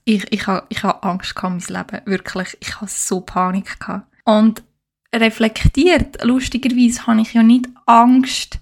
Ich, 0.09 0.33
ich, 0.33 0.47
habe, 0.47 0.65
ich 0.71 0.83
habe 0.83 1.03
Angst 1.03 1.35
gehabt, 1.35 1.69
mein 1.69 1.77
Leben. 1.77 2.07
Wirklich. 2.07 2.57
Ich 2.61 2.77
habe 2.77 2.89
so 2.89 3.21
Panik 3.21 3.79
gehabt. 3.79 4.07
Und 4.25 4.63
reflektiert, 5.15 6.25
lustigerweise, 6.25 7.07
habe 7.07 7.21
ich 7.21 7.35
ja 7.35 7.43
nicht 7.43 7.69
Angst, 7.85 8.59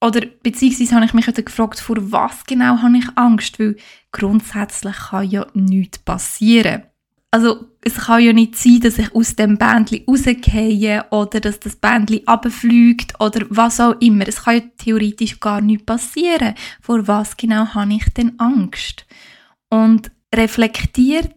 oder 0.00 0.20
beziehungsweise 0.42 0.94
habe 0.94 1.06
ich 1.06 1.14
mich 1.14 1.26
gefragt, 1.26 1.80
vor 1.80 1.96
was 2.12 2.44
genau 2.44 2.82
habe 2.82 2.98
ich 2.98 3.06
Angst, 3.16 3.58
weil 3.58 3.76
grundsätzlich 4.12 4.96
kann 4.96 5.28
ja 5.28 5.46
nichts 5.54 5.98
passieren. 5.98 6.82
Also 7.30 7.66
es 7.82 7.94
kann 7.94 8.22
ja 8.22 8.32
nicht 8.32 8.56
sein, 8.56 8.80
dass 8.80 8.98
ich 8.98 9.14
aus 9.14 9.36
dem 9.36 9.58
Bändli 9.58 10.04
rausgehe 10.06 11.04
oder 11.10 11.40
dass 11.40 11.60
das 11.60 11.76
Bändli 11.76 12.22
abfliegt 12.24 13.18
oder 13.20 13.44
was 13.50 13.80
auch 13.80 14.00
immer. 14.00 14.28
Es 14.28 14.44
kann 14.44 14.56
ja 14.56 14.62
theoretisch 14.78 15.40
gar 15.40 15.60
nichts 15.60 15.86
passieren. 15.86 16.54
Vor 16.80 17.06
was 17.08 17.36
genau 17.36 17.66
habe 17.74 17.94
ich 17.94 18.08
denn 18.14 18.38
Angst? 18.38 19.06
Und 19.70 20.10
reflektiert 20.34 21.34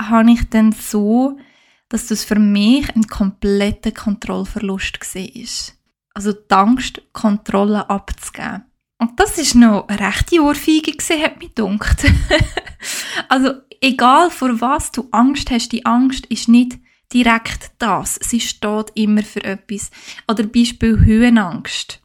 habe 0.00 0.32
ich 0.32 0.48
dann 0.50 0.72
so, 0.72 1.38
dass 1.88 2.08
das 2.08 2.24
für 2.24 2.38
mich 2.38 2.94
ein 2.94 3.06
kompletter 3.06 3.92
Kontrollverlust 3.92 4.98
war. 5.00 5.74
Also 6.14 6.32
die 6.32 6.54
Angst, 6.54 7.02
Kontrolle 7.12 7.88
abzugeben. 7.88 8.64
Und 8.98 9.18
das 9.18 9.38
ist 9.38 9.54
noch 9.54 9.88
eine 9.88 10.00
rechte 10.00 10.40
Ohrfeige 10.40 10.92
gewesen, 10.92 11.22
hat 11.22 11.38
mich 11.38 11.54
gedacht. 11.54 12.04
also 13.28 13.54
egal 13.80 14.30
vor 14.30 14.60
was 14.60 14.92
du 14.92 15.08
Angst 15.10 15.50
hast, 15.50 15.72
die 15.72 15.84
Angst 15.84 16.26
ist 16.26 16.48
nicht 16.48 16.78
direkt 17.12 17.72
das. 17.78 18.18
Sie 18.22 18.40
steht 18.40 18.92
immer 18.94 19.22
für 19.22 19.44
etwas. 19.44 19.90
Oder 20.28 20.44
Beispiel 20.44 21.04
Höhenangst. 21.04 22.00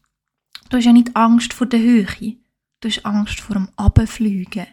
Du 0.69 0.77
hast 0.77 0.85
ja 0.85 0.93
nicht 0.93 1.15
Angst 1.15 1.53
vor 1.53 1.67
der 1.67 1.79
Höhe. 1.79 2.37
Du 2.81 2.89
hast 2.89 3.05
Angst 3.05 3.39
vor 3.39 3.55
dem 3.55 3.69
Abfliegen. 3.75 4.67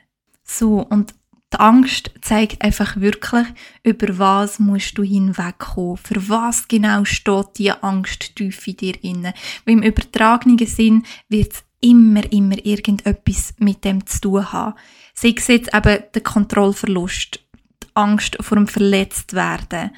So, 0.47 0.81
und 0.81 1.15
die 1.53 1.59
Angst 1.59 2.11
zeigt 2.23 2.63
einfach 2.63 2.97
wirklich, 2.97 3.47
über 3.83 4.19
was 4.19 4.59
musst 4.59 4.99
du 4.99 5.03
hinwegkommen. 5.03 5.97
Für 5.97 6.29
was 6.29 6.69
genau 6.69 7.05
steht 7.05 7.59
die 7.59 7.71
Angst 7.71 8.37
tief 8.37 8.67
in 8.67 8.77
dir 8.77 9.05
inne. 9.05 9.35
Weil 9.65 9.75
im 9.75 9.83
übertragenen 9.83 10.67
Sinn 10.67 11.05
wird 11.29 11.53
es 11.53 11.65
immer, 11.81 12.31
immer 12.33 12.65
irgendetwas 12.65 13.55
mit 13.59 13.85
dem 13.85 14.07
zu 14.07 14.21
tun 14.21 14.53
haben. 14.53 14.75
Sei 15.15 15.35
es 15.37 15.47
jetzt 15.47 15.75
eben 15.75 16.03
der 16.15 16.23
Kontrollverlust, 16.23 17.41
die 17.83 17.89
Angst 17.95 18.37
vor 18.41 18.57
dem 18.57 18.67
Verletztwerden, 18.67 19.91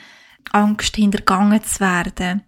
Angst 0.52 0.96
hintergangen 0.96 1.62
zu 1.62 1.80
werden, 1.80 2.42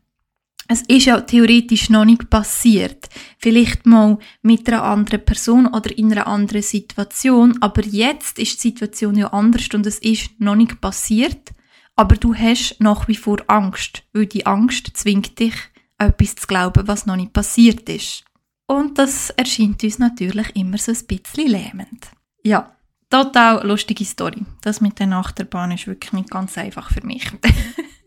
es 0.71 0.83
ist 0.83 1.07
ja 1.07 1.21
theoretisch 1.21 1.91
noch 1.91 2.05
nicht 2.05 2.31
passiert. 2.31 3.09
Vielleicht 3.39 3.87
mal 3.87 4.19
mit 4.41 4.69
einer 4.69 4.85
anderen 4.85 5.25
Person 5.25 5.67
oder 5.67 5.99
in 5.99 6.12
einer 6.12 6.29
anderen 6.29 6.62
Situation. 6.62 7.61
Aber 7.61 7.85
jetzt 7.85 8.39
ist 8.39 8.62
die 8.62 8.69
Situation 8.69 9.17
ja 9.17 9.33
anders 9.33 9.67
und 9.75 9.85
es 9.85 9.99
ist 9.99 10.31
noch 10.39 10.55
nicht 10.55 10.81
passiert. 10.81 11.50
Aber 11.97 12.15
du 12.15 12.37
hast 12.37 12.77
nach 12.79 13.09
wie 13.09 13.17
vor 13.17 13.39
Angst, 13.49 14.05
weil 14.12 14.27
die 14.27 14.47
Angst 14.47 14.93
zwingt 14.95 15.41
dich, 15.41 15.55
etwas 15.99 16.37
zu 16.37 16.47
glauben, 16.47 16.87
was 16.87 17.05
noch 17.05 17.17
nicht 17.17 17.33
passiert 17.33 17.89
ist. 17.89 18.23
Und 18.69 18.97
das 18.97 19.31
erscheint 19.31 19.83
uns 19.83 19.99
natürlich 19.99 20.55
immer 20.55 20.79
so 20.79 20.93
ein 20.93 21.07
bisschen 21.09 21.49
lähmend. 21.49 22.12
Ja, 22.45 22.77
total 23.11 23.67
lustige 23.67 24.05
Story. 24.05 24.47
Das 24.62 24.81
mit 24.81 25.00
der 25.00 25.11
Achterbahn 25.11 25.73
ist 25.73 25.89
wirklich 25.89 26.12
nicht 26.12 26.31
ganz 26.31 26.57
einfach 26.57 26.93
für 26.93 27.05
mich. 27.05 27.29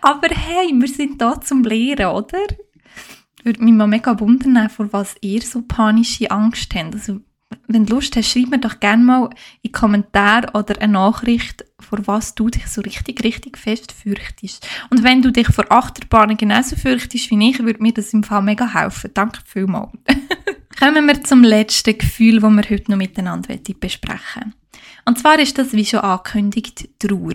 Aber 0.00 0.28
hey, 0.28 0.72
wir 0.72 0.88
sind 0.88 1.20
da 1.20 1.40
zum 1.40 1.64
Lehren, 1.64 2.06
oder? 2.06 2.46
Würde 3.44 3.62
mich 3.62 3.72
mal 3.72 3.86
mega 3.86 4.18
wundern, 4.18 4.68
vor 4.68 4.92
was 4.92 5.14
ihr 5.20 5.42
so 5.42 5.62
panische 5.62 6.30
Angst 6.30 6.74
habt. 6.74 6.94
Also, 6.94 7.20
wenn 7.66 7.86
du 7.86 7.94
Lust 7.94 8.16
hast, 8.16 8.30
schreib 8.30 8.48
mir 8.48 8.58
doch 8.58 8.80
gerne 8.80 9.04
mal 9.04 9.30
in 9.62 9.72
Kommentar 9.72 10.54
oder 10.54 10.80
eine 10.80 10.94
Nachricht, 10.94 11.64
vor 11.80 12.06
was 12.06 12.34
du 12.34 12.48
dich 12.48 12.66
so 12.66 12.80
richtig, 12.80 13.22
richtig 13.24 13.56
fest 13.56 13.92
fürchtest. 13.92 14.66
Und 14.90 15.02
wenn 15.02 15.22
du 15.22 15.30
dich 15.30 15.48
vor 15.48 15.70
Achterbahnen 15.70 16.36
genauso 16.36 16.76
fürchtest 16.76 17.30
wie 17.30 17.50
ich, 17.50 17.58
würde 17.60 17.82
mir 17.82 17.92
das 17.92 18.12
im 18.12 18.22
Fall 18.22 18.42
mega 18.42 18.74
helfen. 18.74 19.10
Danke 19.14 19.40
vielmals. 19.44 19.92
Kommen 20.78 21.06
wir 21.06 21.22
zum 21.24 21.42
letzten 21.42 21.98
Gefühl, 21.98 22.40
das 22.40 22.50
wir 22.50 22.70
heute 22.70 22.90
noch 22.90 22.98
miteinander 22.98 23.56
besprechen 23.80 24.54
Und 25.04 25.18
zwar 25.18 25.38
ist 25.38 25.58
das, 25.58 25.72
wie 25.72 25.84
schon 25.84 26.00
angekündigt, 26.00 26.88
Trauer. 26.98 27.34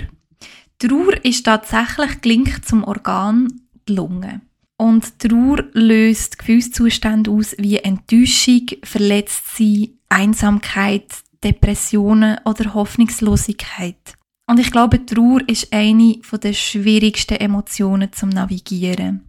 Trauer 0.79 1.23
ist 1.23 1.45
tatsächlich 1.45 2.21
gelinkt 2.21 2.65
zum 2.65 2.83
Organ 2.83 3.61
die 3.87 3.93
Lunge. 3.93 4.41
Und 4.77 5.19
Trauer 5.19 5.63
löst 5.73 6.39
Gefühlszustände 6.39 7.31
aus 7.31 7.55
wie 7.57 7.77
Enttäuschung, 7.77 8.67
Verletztsein, 8.83 9.89
Einsamkeit, 10.09 11.07
Depressionen 11.43 12.39
oder 12.45 12.73
Hoffnungslosigkeit. 12.73 14.15
Und 14.47 14.59
ich 14.59 14.71
glaube, 14.71 15.05
Trauer 15.05 15.41
ist 15.47 15.71
eine 15.71 16.19
der 16.41 16.53
schwierigsten 16.53 17.35
Emotionen 17.35 18.11
zum 18.11 18.29
Navigieren, 18.29 19.21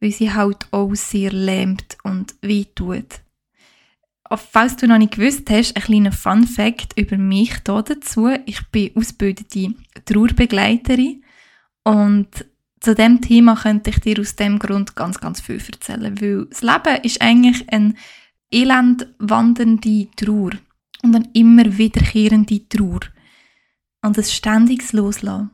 weil 0.00 0.10
sie 0.10 0.32
halt 0.32 0.66
auch 0.72 0.94
sehr 0.94 1.32
lähmt 1.32 1.98
und 2.02 2.34
wehtut 2.42 3.20
falls 4.38 4.76
du 4.76 4.86
noch 4.86 4.98
nicht 4.98 5.14
gewusst 5.14 5.50
hast, 5.50 5.76
ein 5.76 5.82
kleiner 5.82 6.12
Fun 6.12 6.46
Fact 6.46 6.98
über 6.98 7.16
mich 7.16 7.52
hier 7.66 7.82
dazu. 7.82 8.28
Ich 8.46 8.66
bin 8.68 8.92
ausgebildete 8.94 9.74
Trauerbegleiterin 10.04 11.24
und 11.84 12.28
zu 12.80 12.94
dem 12.94 13.20
Thema 13.20 13.56
könnte 13.56 13.90
ich 13.90 13.98
dir 14.00 14.20
aus 14.20 14.36
dem 14.36 14.58
Grund 14.58 14.96
ganz, 14.96 15.20
ganz 15.20 15.40
viel 15.40 15.60
erzählen, 15.60 16.20
weil 16.20 16.46
das 16.46 16.62
Leben 16.62 17.02
ist 17.02 17.20
eigentlich 17.20 17.70
eine 17.72 17.94
elend 18.50 19.06
wandernde 19.18 20.08
Trauer 20.16 20.52
und 21.02 21.14
eine 21.14 21.28
immer 21.34 21.76
wiederkehrende 21.76 22.68
Trauer 22.68 23.00
und 24.02 24.16
ein 24.16 24.24
ständiges 24.24 24.92
Loslassen. 24.92 25.50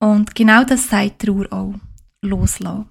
Und 0.00 0.34
genau 0.34 0.64
das 0.64 0.88
sagt 0.88 1.22
Trauer 1.22 1.52
auch. 1.52 1.74
Loslassen. 2.22 2.88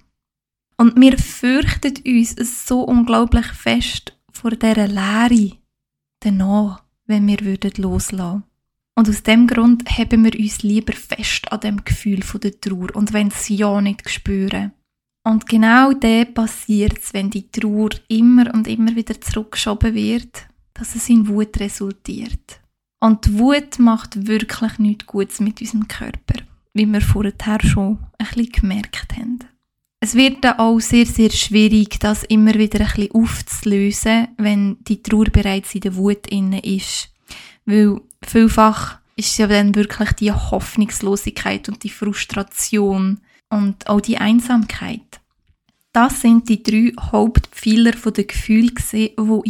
Und 0.78 1.00
wir 1.00 1.18
fürchten 1.18 1.94
uns 2.06 2.66
so 2.66 2.82
unglaublich 2.82 3.46
fest 3.46 4.15
vor 4.36 4.50
dieser 4.50 4.88
Leere 4.88 5.52
danach, 6.20 6.82
wenn 7.06 7.26
wir 7.26 7.40
würden 7.40 7.72
loslassen. 7.76 8.44
Und 8.94 9.08
aus 9.08 9.22
dem 9.22 9.46
Grund 9.46 9.88
haben 9.90 10.24
wir 10.24 10.38
uns 10.38 10.62
lieber 10.62 10.94
fest 10.94 11.52
an 11.52 11.60
dem 11.60 11.84
Gefühl 11.84 12.20
der 12.42 12.60
Trauer 12.60 12.94
und 12.96 13.12
wenn 13.12 13.28
es 13.28 13.48
ja 13.48 13.80
nicht 13.80 14.08
spüren. 14.08 14.72
Und 15.22 15.46
genau 15.46 15.92
das 15.92 16.32
passiert 16.32 17.12
wenn 17.12 17.30
die 17.30 17.50
Trauer 17.50 17.90
immer 18.08 18.54
und 18.54 18.68
immer 18.68 18.94
wieder 18.96 19.20
zurückgeschoben 19.20 19.94
wird, 19.94 20.46
dass 20.72 20.94
es 20.94 21.08
in 21.08 21.28
Wut 21.28 21.58
resultiert. 21.60 22.60
Und 23.00 23.26
die 23.26 23.38
Wut 23.38 23.78
macht 23.78 24.26
wirklich 24.26 24.78
nichts 24.78 25.06
Gutes 25.06 25.40
mit 25.40 25.60
unserem 25.60 25.88
Körper, 25.88 26.40
wie 26.72 26.86
wir 26.86 27.00
vorher 27.00 27.60
schon 27.60 27.98
ein 28.18 28.26
bisschen 28.26 28.52
gemerkt 28.52 29.16
haben. 29.16 29.40
Es 30.06 30.14
wird 30.14 30.44
dann 30.44 30.60
auch 30.60 30.78
sehr, 30.78 31.04
sehr 31.04 31.30
schwierig, 31.30 31.98
das 31.98 32.22
immer 32.22 32.54
wieder 32.54 32.78
ein 32.78 32.86
bisschen 32.86 33.10
aufzulösen, 33.10 34.28
wenn 34.36 34.76
die 34.84 35.02
Trauer 35.02 35.24
bereits 35.24 35.74
in 35.74 35.80
der 35.80 35.96
Wut 35.96 36.28
inne 36.28 36.60
ist. 36.60 37.10
Weil 37.64 38.00
vielfach 38.22 39.00
ist 39.16 39.36
ja 39.36 39.48
dann 39.48 39.74
wirklich 39.74 40.12
die 40.12 40.30
Hoffnungslosigkeit 40.30 41.68
und 41.68 41.82
die 41.82 41.88
Frustration 41.88 43.18
und 43.50 43.88
auch 43.88 44.00
die 44.00 44.18
Einsamkeit. 44.18 45.20
Das 45.92 46.20
sind 46.20 46.48
die 46.48 46.62
drei 46.62 46.92
Hauptpfeiler 47.10 47.90
der 47.90 48.24
Gefühle, 48.24 48.70
die 48.92 49.06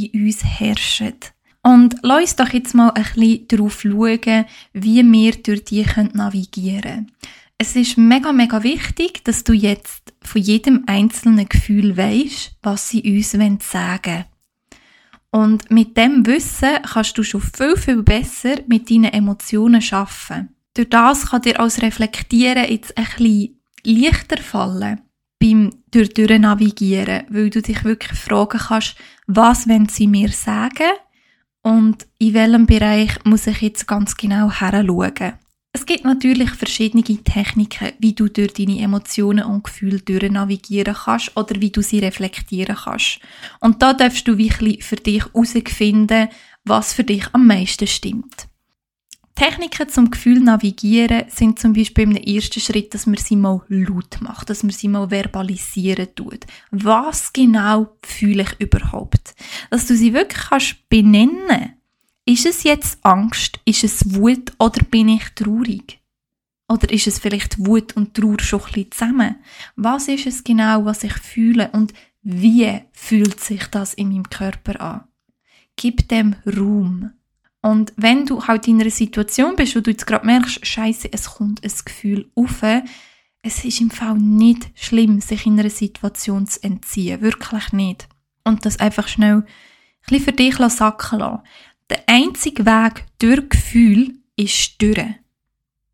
in 0.07 0.25
uns 0.25 0.43
herrschen. 0.43 1.17
Und 1.65 1.97
lass 2.01 2.21
uns 2.21 2.37
doch 2.37 2.49
jetzt 2.55 2.75
mal 2.75 2.93
ein 2.93 3.03
bisschen 3.03 3.49
darauf 3.49 3.83
schauen, 3.83 4.47
wie 4.73 5.05
wir 5.05 5.33
durch 5.33 5.65
die 5.65 5.85
navigieren 6.15 6.81
können. 6.81 7.13
Es 7.59 7.75
ist 7.75 7.97
mega, 7.97 8.33
mega 8.33 8.63
wichtig, 8.63 9.25
dass 9.25 9.43
du 9.43 9.55
jetzt 9.55 10.13
von 10.23 10.43
jedem 10.43 10.85
einzelnen 10.87 11.49
Gefühl 11.49 11.97
weißt, 11.97 12.59
was 12.63 12.91
sie 12.91 13.03
uns 13.03 13.31
sagen 13.31 13.45
wollen. 13.73 14.25
Und 15.31 15.71
mit 15.71 15.97
dem 15.97 16.27
Wissen 16.27 16.83
kannst 16.83 17.17
du 17.17 17.23
schon 17.23 17.41
viel, 17.41 17.77
viel 17.77 18.03
besser 18.03 18.57
mit 18.67 18.91
deinen 18.91 19.13
Emotionen 19.13 19.83
arbeiten. 19.91 20.51
Durch 20.75 20.91
das 20.91 21.31
kann 21.31 21.43
dir 21.43 21.59
als 21.59 21.81
Reflektieren 21.81 22.71
jetzt 22.71 22.97
ein 22.97 23.05
bisschen 23.05 23.59
leichter 23.85 24.39
fallen 24.39 25.01
beim 25.39 25.71
durch, 25.91 26.11
navigieren, 26.39 27.25
weil 27.29 27.51
du 27.51 27.63
dich 27.63 27.85
wirklich 27.85 28.19
fragen 28.19 28.59
kannst, 28.59 28.97
was 29.27 29.69
wollen 29.69 29.89
sie 29.89 30.07
mir 30.07 30.29
sagen 30.29 30.93
und 31.63 32.07
in 32.19 32.35
welchem 32.35 32.67
Bereich 32.67 33.25
muss 33.25 33.47
ich 33.47 33.61
jetzt 33.61 33.87
ganz 33.87 34.17
genau 34.17 34.51
heranschauen. 34.51 35.35
Es 35.77 35.85
gibt 35.85 36.07
natürlich 36.07 36.49
verschiedene 36.53 37.05
Techniken, 37.05 37.93
wie 37.99 38.15
du 38.15 38.29
durch 38.31 38.55
deine 38.55 38.81
Emotionen 38.81 39.45
und 39.45 39.65
Gefühle 39.65 40.01
durch 40.01 40.31
navigieren 40.31 40.95
kannst 40.95 41.37
oder 41.37 41.61
wie 41.61 41.69
du 41.69 41.83
sie 41.83 41.99
reflektieren 41.99 42.77
kannst. 42.83 43.21
Und 43.61 43.83
da 43.83 43.93
darfst 43.93 44.27
du 44.27 44.39
wirklich 44.39 44.83
für 44.83 44.97
dich 44.97 45.23
herausfinden, 45.27 46.29
was 46.65 46.95
für 46.95 47.05
dich 47.05 47.27
am 47.35 47.47
meisten 47.47 47.87
stimmt. 47.87 48.49
Techniken 49.35 49.91
zum 49.91 50.11
Gefühl 50.11 50.41
navigieren 50.41 51.25
sind 51.29 51.59
zum 51.59 51.75
Beispiel 51.75 52.05
im 52.05 52.17
ersten 52.17 52.61
Schritt, 52.61 52.95
dass 52.95 53.05
man 53.05 53.19
sie 53.19 53.37
mal 53.37 53.61
laut 53.69 54.23
macht, 54.23 54.49
dass 54.49 54.63
man 54.63 54.73
sie 54.73 54.89
mal 54.89 55.11
verbalisieren 55.11 56.09
tut. 56.15 56.47
Was 56.71 57.35
genau 57.35 57.99
fühle 58.03 58.45
ich 58.45 58.61
überhaupt? 58.61 59.35
Dass 59.69 59.87
du 59.87 59.95
sie 59.95 60.15
wirklich 60.15 60.43
kannst 60.49 60.89
benennen. 60.89 61.76
Ist 62.29 62.45
es 62.45 62.65
jetzt 62.65 62.99
Angst? 63.05 63.61
Ist 63.65 63.85
es 63.85 64.15
Wut? 64.15 64.53
Oder 64.59 64.83
bin 64.85 65.09
ich 65.09 65.25
traurig? 65.37 66.01
Oder 66.69 66.93
ist 66.93 67.07
es 67.07 67.21
vielleicht 67.21 67.65
Wut 67.65 67.97
und 67.97 68.15
Trauer 68.15 68.41
schon 68.41 68.61
ein 68.61 68.67
bisschen 68.67 68.91
zusammen? 68.91 69.37
Was 69.77 70.09
ist 70.09 70.27
es 70.27 70.43
genau, 70.43 70.85
was 70.85 71.05
ich 71.05 71.13
fühle 71.13 71.71
und 71.71 71.95
wie 72.23 72.81
fühlt 72.91 73.39
sich 73.39 73.67
das 73.67 73.95
in 73.95 74.09
meinem 74.09 74.29
Körper 74.29 74.81
an? 74.81 75.05
Gib 75.77 76.09
dem 76.09 76.35
Raum. 76.45 77.13
Und 77.63 77.93
wenn 77.97 78.27
du 78.27 78.45
halt 78.45 78.67
in 78.67 78.81
einer 78.81 78.91
Situation 78.91 79.55
bist, 79.55 79.77
wo 79.77 79.81
du 79.81 79.93
jetzt 79.93 80.07
gerade 80.07 80.27
merkst, 80.27 80.67
Scheiße, 80.67 81.09
es 81.13 81.31
kommt 81.31 81.63
ein 81.65 81.73
Gefühl 81.85 82.29
auf, 82.35 82.63
es 83.43 83.65
ist 83.65 83.81
im 83.81 83.91
Fall 83.91 84.19
nicht 84.19 84.71
schlimm, 84.75 85.21
sich 85.21 85.47
in 85.47 85.61
einer 85.61 85.71
Situation 85.71 86.49
zu 86.49 86.61
entziehen. 86.65 87.21
Wirklich 87.21 87.73
nicht. 87.73 88.09
Und 88.43 88.67
das 88.67 88.81
einfach 88.81 89.07
schnell 89.07 89.37
ein 89.37 89.45
bisschen 90.09 90.25
für 90.25 90.33
dich 90.33 90.57
sacken 90.57 91.21
lassen. 91.21 91.43
Der 91.91 92.03
einzige 92.09 92.67
Weg 92.67 93.05
durch 93.19 93.49
Gefühl 93.49 94.15
ist 94.37 94.81
durch. 94.81 94.97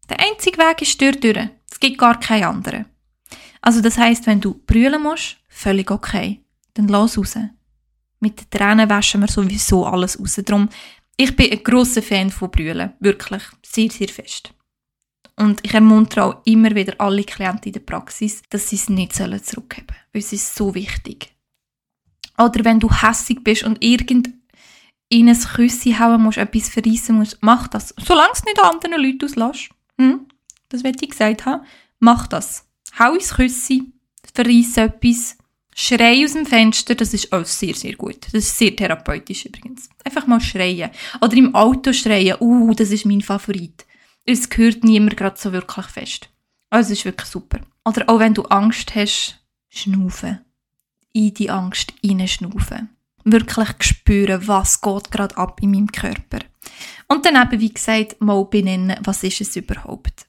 Der 0.08 0.20
einzige 0.20 0.58
Weg 0.58 0.82
ist 0.82 1.00
durch, 1.00 1.20
durch. 1.20 1.48
Es 1.70 1.78
gibt 1.80 1.98
gar 1.98 2.18
keinen 2.18 2.44
anderen. 2.44 2.86
Also 3.60 3.80
das 3.80 3.98
heißt, 3.98 4.26
wenn 4.26 4.40
du 4.40 4.54
brüllen 4.66 5.02
musst, 5.02 5.36
völlig 5.48 5.90
okay. 5.90 6.40
Dann 6.74 6.88
lass 6.88 7.18
raus. 7.18 7.36
Mit 8.20 8.40
den 8.40 8.50
Tränen 8.50 8.88
waschen 8.88 9.20
wir 9.20 9.28
sowieso 9.28 9.86
alles 9.86 10.18
raus. 10.18 10.40
Darum 10.44 10.68
ich 11.16 11.36
bin 11.36 11.52
ein 11.52 11.62
grosser 11.62 12.02
Fan 12.02 12.30
von 12.30 12.50
Brüllen. 12.50 12.92
Wirklich. 13.00 13.42
Sehr, 13.62 13.90
sehr 13.90 14.08
fest. 14.08 14.52
Und 15.36 15.60
ich 15.62 15.74
ermuntere 15.74 16.24
auch 16.24 16.42
immer 16.44 16.74
wieder 16.74 16.94
alle 16.98 17.24
Klienten 17.24 17.68
in 17.68 17.72
der 17.72 17.80
Praxis, 17.80 18.42
dass 18.50 18.68
sie 18.68 18.76
es 18.76 18.88
nicht 18.88 19.14
zurückgeben 19.14 19.44
sollen. 19.44 19.86
Weil 20.12 20.20
es 20.20 20.32
ist 20.32 20.54
so 20.54 20.74
wichtig. 20.74 21.34
Oder 22.38 22.64
wenn 22.64 22.80
du 22.80 22.90
hässig 22.90 23.44
bist 23.44 23.62
und 23.62 23.82
irgend 23.82 24.30
in 25.12 25.28
ein 25.28 25.38
Küssi 25.38 25.92
hauen 25.98 26.22
musst, 26.22 26.38
etwas 26.38 26.68
verreissen 26.68 27.16
musst, 27.16 27.38
mach 27.40 27.68
das. 27.68 27.94
Solange 28.04 28.32
es 28.32 28.44
nicht 28.44 28.60
anderen 28.60 29.00
Leuten 29.02 29.24
auslässt. 29.24 29.70
Hm? 29.98 30.26
Das 30.68 30.84
wird 30.84 31.02
ich 31.02 31.10
gesagt 31.10 31.44
haben. 31.44 31.64
Mach 31.98 32.26
das. 32.26 32.66
Hau 32.98 33.14
ins 33.14 33.34
Küssi, 33.34 33.92
verreiss 34.34 34.76
etwas, 34.76 35.36
Schrei 35.74 36.22
aus 36.24 36.34
dem 36.34 36.44
Fenster, 36.44 36.94
das 36.94 37.14
ist 37.14 37.32
auch 37.32 37.46
sehr, 37.46 37.74
sehr 37.74 37.94
gut. 37.94 38.26
Das 38.26 38.34
ist 38.34 38.58
sehr 38.58 38.76
therapeutisch 38.76 39.46
übrigens. 39.46 39.88
Einfach 40.04 40.26
mal 40.26 40.40
schreien. 40.40 40.90
Oder 41.20 41.34
im 41.34 41.54
Auto 41.54 41.94
schreien. 41.94 42.36
Uh, 42.40 42.74
das 42.74 42.90
ist 42.90 43.06
mein 43.06 43.22
Favorit. 43.22 43.86
Es 44.24 44.50
gehört 44.50 44.84
niemand 44.84 45.16
gerade 45.16 45.40
so 45.40 45.52
wirklich 45.52 45.86
fest. 45.86 46.28
Also, 46.68 46.92
es 46.92 46.98
ist 46.98 47.04
wirklich 47.06 47.28
super. 47.28 47.60
Oder 47.86 48.08
auch 48.08 48.18
wenn 48.18 48.34
du 48.34 48.42
Angst 48.44 48.94
hast, 48.94 49.42
schnaufen. 49.70 50.40
In 51.14 51.32
die 51.34 51.50
Angst 51.50 51.94
hineinschnaufen. 52.02 52.90
Wirklich 53.24 53.68
spüren, 53.80 54.46
was 54.46 54.80
geht 54.80 55.10
gerade 55.10 55.36
ab 55.36 55.60
in 55.62 55.70
meinem 55.70 55.92
Körper. 55.92 56.38
Und 57.08 57.24
dann 57.24 57.36
eben, 57.36 57.60
wie 57.60 57.72
gesagt, 57.72 58.20
mal 58.20 58.44
benennen, 58.44 58.98
was 59.02 59.22
ist 59.22 59.40
es 59.40 59.56
überhaupt. 59.56 60.26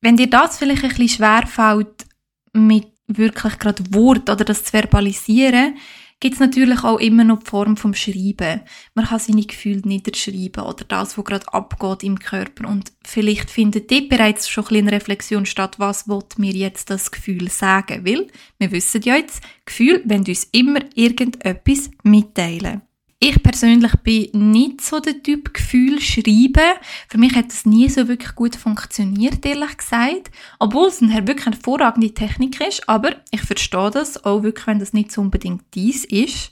Wenn 0.00 0.16
dir 0.16 0.28
das 0.28 0.58
vielleicht 0.58 0.82
ein 0.82 0.88
bisschen 0.88 1.08
schwer 1.08 1.46
fällt, 1.46 2.06
mit 2.52 2.88
wirklich 3.06 3.58
gerade 3.58 3.82
Wort 3.92 4.30
oder 4.30 4.44
das 4.44 4.64
zu 4.64 4.72
verbalisieren, 4.72 5.76
gibt 6.20 6.34
es 6.34 6.40
natürlich 6.40 6.84
auch 6.84 7.00
immer 7.00 7.24
noch 7.24 7.40
die 7.40 7.46
Form 7.46 7.76
vom 7.76 7.94
Schreiben. 7.94 8.60
Man 8.94 9.06
kann 9.06 9.18
seine 9.18 9.42
Gefühle 9.42 9.80
niederschreiben 9.84 10.64
oder 10.64 10.84
das, 10.84 11.16
was 11.16 11.24
gerade 11.24 11.52
abgeht 11.52 12.02
im 12.02 12.18
Körper. 12.18 12.68
Und 12.68 12.92
vielleicht 13.04 13.50
findet 13.50 13.90
dort 13.90 14.10
bereits 14.10 14.48
schon 14.48 14.64
ein 14.68 14.76
eine 14.76 14.92
Reflexion 14.92 15.46
statt, 15.46 15.78
was 15.78 16.06
will 16.08 16.22
mir 16.36 16.52
jetzt 16.52 16.90
das 16.90 17.10
Gefühl 17.10 17.50
sagen? 17.50 18.04
Weil, 18.04 18.28
wir 18.58 18.70
wissen 18.70 19.02
ja 19.02 19.16
jetzt, 19.16 19.42
Gefühl 19.64 20.02
wenn 20.04 20.24
uns 20.24 20.44
immer 20.52 20.80
irgendetwas 20.94 21.90
mitteilen. 22.02 22.82
Ich 23.22 23.42
persönlich 23.42 23.92
bin 24.02 24.50
nicht 24.50 24.80
so 24.80 24.98
der 24.98 25.22
Typ 25.22 25.52
Gefühl 25.52 26.00
schreiben. 26.00 26.78
Für 27.06 27.18
mich 27.18 27.34
hat 27.34 27.48
das 27.48 27.66
nie 27.66 27.86
so 27.90 28.08
wirklich 28.08 28.34
gut 28.34 28.56
funktioniert, 28.56 29.44
ehrlich 29.44 29.76
gesagt. 29.76 30.30
Obwohl 30.58 30.88
es 30.88 31.02
eine 31.02 31.28
wirklich 31.28 31.44
hervorragende 31.44 32.14
Technik 32.14 32.58
ist. 32.66 32.88
Aber 32.88 33.16
ich 33.30 33.42
verstehe 33.42 33.90
das, 33.90 34.24
auch 34.24 34.42
wirklich, 34.42 34.66
wenn 34.66 34.78
das 34.78 34.94
nicht 34.94 35.12
so 35.12 35.20
unbedingt 35.20 35.64
dies 35.74 36.06
ist. 36.06 36.50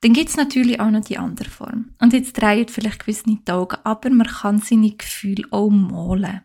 Dann 0.00 0.12
gibt 0.12 0.30
es 0.30 0.36
natürlich 0.36 0.80
auch 0.80 0.90
noch 0.90 1.04
die 1.04 1.16
andere 1.16 1.48
Form. 1.48 1.90
Und 2.00 2.12
jetzt 2.12 2.32
drehen 2.32 2.66
vielleicht 2.66 3.06
gewisse 3.06 3.36
Augen, 3.48 3.76
aber 3.84 4.10
man 4.10 4.26
kann 4.26 4.58
seine 4.58 4.90
Gefühle 4.90 5.44
auch 5.52 5.70
malen. 5.70 6.40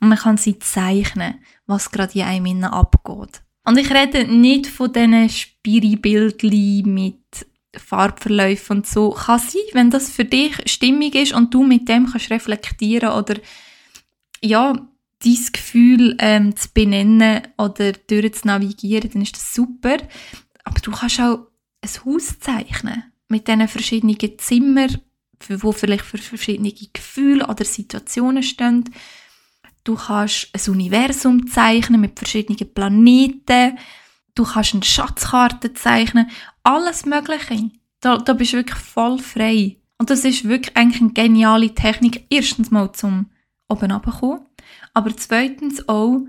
Und 0.00 0.08
man 0.08 0.18
kann 0.18 0.38
sie 0.38 0.58
zeichnen, 0.58 1.36
was 1.66 1.92
gerade 1.92 2.18
in 2.18 2.24
einem 2.24 2.64
abgeht. 2.64 3.42
Und 3.64 3.78
ich 3.78 3.92
rede 3.92 4.24
nicht 4.24 4.66
von 4.66 4.92
diesen 4.92 5.28
Spiribildchen 5.28 6.94
mit 6.94 7.46
Farbverläufe 7.78 8.72
und 8.72 8.86
so. 8.86 9.10
Kann 9.10 9.38
sein, 9.38 9.62
wenn 9.72 9.90
das 9.90 10.10
für 10.10 10.24
dich 10.24 10.54
stimmig 10.66 11.14
ist 11.14 11.32
und 11.32 11.52
du 11.54 11.64
mit 11.64 11.88
dem 11.88 12.06
kannst 12.10 12.30
reflektieren 12.30 13.10
oder 13.10 13.36
ja, 14.42 14.74
dein 15.24 15.46
Gefühl 15.52 16.16
ähm, 16.18 16.54
zu 16.56 16.68
benennen 16.72 17.42
oder 17.56 17.92
durch 17.92 18.34
zu 18.34 18.46
navigieren, 18.46 19.10
dann 19.12 19.22
ist 19.22 19.36
das 19.36 19.54
super. 19.54 19.96
Aber 20.64 20.80
du 20.80 20.90
kannst 20.90 21.20
auch 21.20 21.46
ein 21.80 22.04
Haus 22.04 22.38
zeichnen 22.38 23.04
mit 23.28 23.48
diesen 23.48 23.68
verschiedenen 23.68 24.38
Zimmern, 24.38 25.00
wo 25.48 25.72
vielleicht 25.72 26.04
für 26.04 26.18
verschiedene 26.18 26.72
Gefühle 26.72 27.46
oder 27.46 27.64
Situationen 27.64 28.42
stehen. 28.42 28.84
Du 29.84 29.94
kannst 29.94 30.50
ein 30.52 30.72
Universum 30.72 31.46
zeichnen 31.46 32.00
mit 32.00 32.18
verschiedenen 32.18 32.74
Planeten. 32.74 33.78
Du 34.38 34.44
kannst 34.44 34.72
eine 34.72 34.84
Schatzkarte 34.84 35.74
zeichnen 35.74 36.30
alles 36.62 37.04
Mögliche. 37.04 37.72
Da, 37.98 38.18
da 38.18 38.34
bist 38.34 38.52
du 38.52 38.58
wirklich 38.58 38.78
voll 38.78 39.18
frei. 39.18 39.78
Und 39.98 40.10
das 40.10 40.24
ist 40.24 40.48
wirklich 40.48 40.76
eigentlich 40.76 41.00
eine 41.00 41.12
geniale 41.12 41.74
Technik. 41.74 42.24
Erstens 42.30 42.70
mal 42.70 42.92
zum 42.92 43.30
oben 43.68 43.90
runterkommen. 43.90 44.46
Aber 44.94 45.16
zweitens 45.16 45.88
auch, 45.88 46.20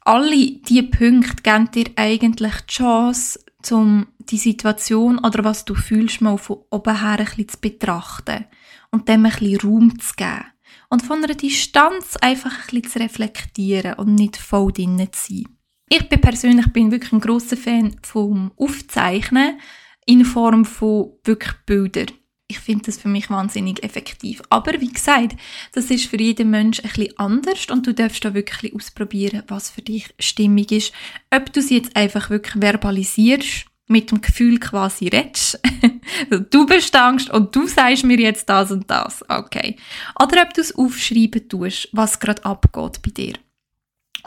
alle 0.00 0.52
diese 0.52 0.84
Punkte 0.84 1.42
geben 1.42 1.70
dir 1.70 1.90
eigentlich 1.96 2.60
die 2.62 2.72
Chance, 2.72 3.40
um 3.70 4.06
die 4.18 4.38
Situation 4.38 5.18
oder 5.18 5.44
was 5.44 5.66
du 5.66 5.74
fühlst, 5.74 6.22
mal 6.22 6.38
von 6.38 6.60
oben 6.70 6.98
her 6.98 7.18
ein 7.18 7.26
bisschen 7.26 7.48
zu 7.50 7.60
betrachten. 7.60 8.46
Und 8.90 9.06
dem 9.06 9.26
ein 9.26 9.32
bisschen 9.32 9.60
Raum 9.60 9.98
zu 10.00 10.14
geben. 10.16 10.46
Und 10.88 11.02
von 11.02 11.22
einer 11.22 11.34
Distanz 11.34 12.16
einfach 12.22 12.52
ein 12.52 12.80
bisschen 12.80 12.90
zu 12.90 12.98
reflektieren 13.00 13.94
und 13.98 14.14
nicht 14.14 14.38
voll 14.38 14.72
drinnen 14.72 15.12
zu 15.12 15.34
sein. 15.34 15.61
Ich 15.94 16.08
bin 16.08 16.22
persönlich 16.22 16.72
bin 16.72 16.90
wirklich 16.90 17.12
ein 17.12 17.20
großer 17.20 17.54
Fan 17.54 17.94
vom 18.00 18.50
Aufzeichnen 18.56 19.60
in 20.06 20.24
Form 20.24 20.64
von 20.64 21.12
wirklich 21.22 21.52
Bildern. 21.66 22.06
Ich 22.48 22.60
finde 22.60 22.84
das 22.86 22.96
für 22.96 23.08
mich 23.08 23.28
wahnsinnig 23.28 23.84
effektiv. 23.84 24.40
Aber 24.48 24.80
wie 24.80 24.90
gesagt, 24.90 25.36
das 25.74 25.90
ist 25.90 26.06
für 26.06 26.16
jeden 26.16 26.48
Mensch 26.48 26.80
ein 26.80 26.88
bisschen 26.88 27.18
anders 27.18 27.66
und 27.70 27.86
du 27.86 27.92
darfst 27.92 28.24
da 28.24 28.32
wirklich 28.32 28.74
ausprobieren, 28.74 29.42
was 29.48 29.68
für 29.68 29.82
dich 29.82 30.14
stimmig 30.18 30.72
ist. 30.72 30.94
Ob 31.30 31.52
du 31.52 31.60
es 31.60 31.68
jetzt 31.68 31.94
einfach 31.94 32.30
wirklich 32.30 32.58
verbalisierst, 32.58 33.66
mit 33.86 34.10
dem 34.10 34.22
Gefühl 34.22 34.58
quasi 34.60 35.08
redest. 35.08 35.60
du 36.50 36.64
bist 36.64 36.96
Angst 36.96 37.28
und 37.28 37.54
du 37.54 37.66
sagst 37.66 38.04
mir 38.04 38.18
jetzt 38.18 38.48
das 38.48 38.70
und 38.70 38.90
das. 38.90 39.22
Okay. 39.28 39.76
Oder 40.18 40.44
ob 40.44 40.54
du 40.54 40.62
es 40.62 40.74
aufschreiben 40.74 41.50
tust, 41.50 41.90
was 41.92 42.18
gerade 42.18 42.46
abgeht 42.46 43.02
bei 43.02 43.10
dir 43.10 43.34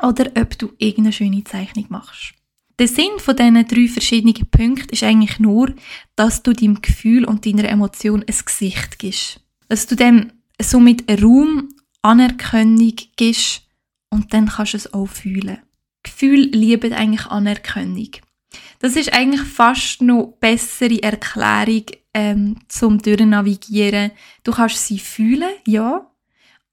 oder 0.02 0.32
ob 0.36 0.58
du 0.58 0.72
irgendeine 0.78 1.14
schöne 1.14 1.44
Zeichnung 1.44 1.86
machst. 1.90 2.34
Der 2.78 2.88
Sinn 2.90 3.20
von 3.20 3.36
diesen 3.36 3.68
drei 3.68 3.88
verschiedenen 3.88 4.50
Punkten 4.52 4.90
ist 4.90 5.04
eigentlich 5.04 5.40
nur, 5.40 5.74
dass 6.16 6.44
du 6.44 6.52
deinem 6.52 6.82
Gefühl 6.82 7.24
und 7.24 7.46
deiner 7.46 7.70
Emotion 7.70 8.22
ein 8.28 8.36
Gesicht 8.46 9.00
gibst. 9.00 9.40
Dass 9.70 9.88
du 9.88 9.96
dem 9.96 10.32
somit 10.62 11.10
Raum, 11.22 11.74
Anerkennung 12.02 12.96
gibst 13.16 13.62
und 14.10 14.34
dann 14.34 14.50
kannst 14.50 14.74
du 14.74 14.78
es 14.78 14.94
auch 14.94 15.08
fühlen. 15.08 15.60
Gefühl 16.04 16.50
lieben 16.52 16.94
eigentlich 16.94 17.26
Anerkennung. 17.28 18.12
Das 18.80 18.96
ist 18.96 19.14
eigentlich 19.14 19.42
fast 19.42 20.02
noch 20.02 20.36
bessere 20.40 21.02
Erklärung 21.02 21.86
ähm, 22.14 22.60
zum 22.68 23.02
Durchnavigieren. 23.02 24.12
Du 24.44 24.52
kannst 24.52 24.86
sie 24.86 25.00
fühlen, 25.00 25.50
ja, 25.66 26.10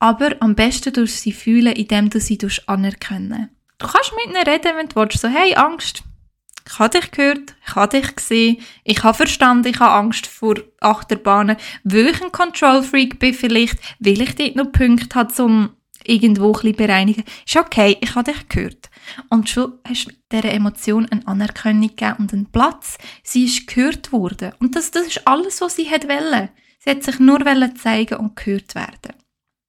aber 0.02 0.34
am 0.40 0.56
besten 0.56 0.92
durch 0.92 1.14
sie 1.14 1.30
fühlen, 1.30 1.74
indem 1.74 2.10
du 2.10 2.18
sie 2.18 2.36
anerkennen. 2.66 3.50
Du 3.78 3.86
kannst 3.86 4.12
mit 4.16 4.34
ihnen 4.34 4.42
reden, 4.42 4.76
wenn 4.76 4.88
du 4.88 4.96
willst. 4.96 5.20
So, 5.20 5.28
hey, 5.28 5.54
Angst, 5.54 6.02
ich 6.66 6.78
habe 6.80 6.98
dich 6.98 7.12
gehört, 7.12 7.54
ich 7.64 7.76
habe 7.76 8.00
dich 8.00 8.16
gesehen, 8.16 8.56
ich 8.82 9.04
habe 9.04 9.16
verstanden, 9.16 9.68
ich 9.68 9.78
habe 9.78 9.94
Angst 9.94 10.26
vor 10.26 10.56
Achterbahnen, 10.80 11.56
weil 11.84 12.08
ich 12.08 12.20
ein 12.20 12.32
Control-Freak 12.32 13.20
bin 13.20 13.32
vielleicht, 13.32 13.78
weil 14.00 14.20
ich 14.20 14.34
dort 14.34 14.56
noch 14.56 14.72
Punkte 14.72 15.14
habe, 15.14 15.40
um 15.40 15.70
irgendwo 16.02 16.48
ein 16.48 16.52
bisschen 16.52 16.76
bereinigen. 16.76 17.24
Ist 17.46 17.56
okay, 17.56 17.96
ich 18.00 18.16
habe 18.16 18.32
dich 18.32 18.48
gehört. 18.48 18.90
Und 19.28 19.50
schon 19.50 19.74
hast 19.86 20.06
du 20.06 20.12
dieser 20.32 20.52
Emotion 20.52 21.06
eine 21.12 21.24
Anerkennung 21.28 21.94
gegeben 21.94 22.16
und 22.18 22.32
einen 22.32 22.50
Platz. 22.50 22.98
Sie 23.22 23.44
ist 23.44 23.68
gehört 23.68 24.10
worden. 24.10 24.52
Und 24.58 24.74
das, 24.74 24.90
das 24.90 25.06
ist 25.06 25.28
alles, 25.28 25.60
was 25.60 25.76
sie 25.76 25.88
wollte. 25.88 26.48
Sie 26.80 26.90
hat 26.90 27.04
sich 27.04 27.20
nur 27.20 27.38
zeigen 27.76 28.18
und 28.18 28.34
gehört 28.34 28.74
werden. 28.74 29.22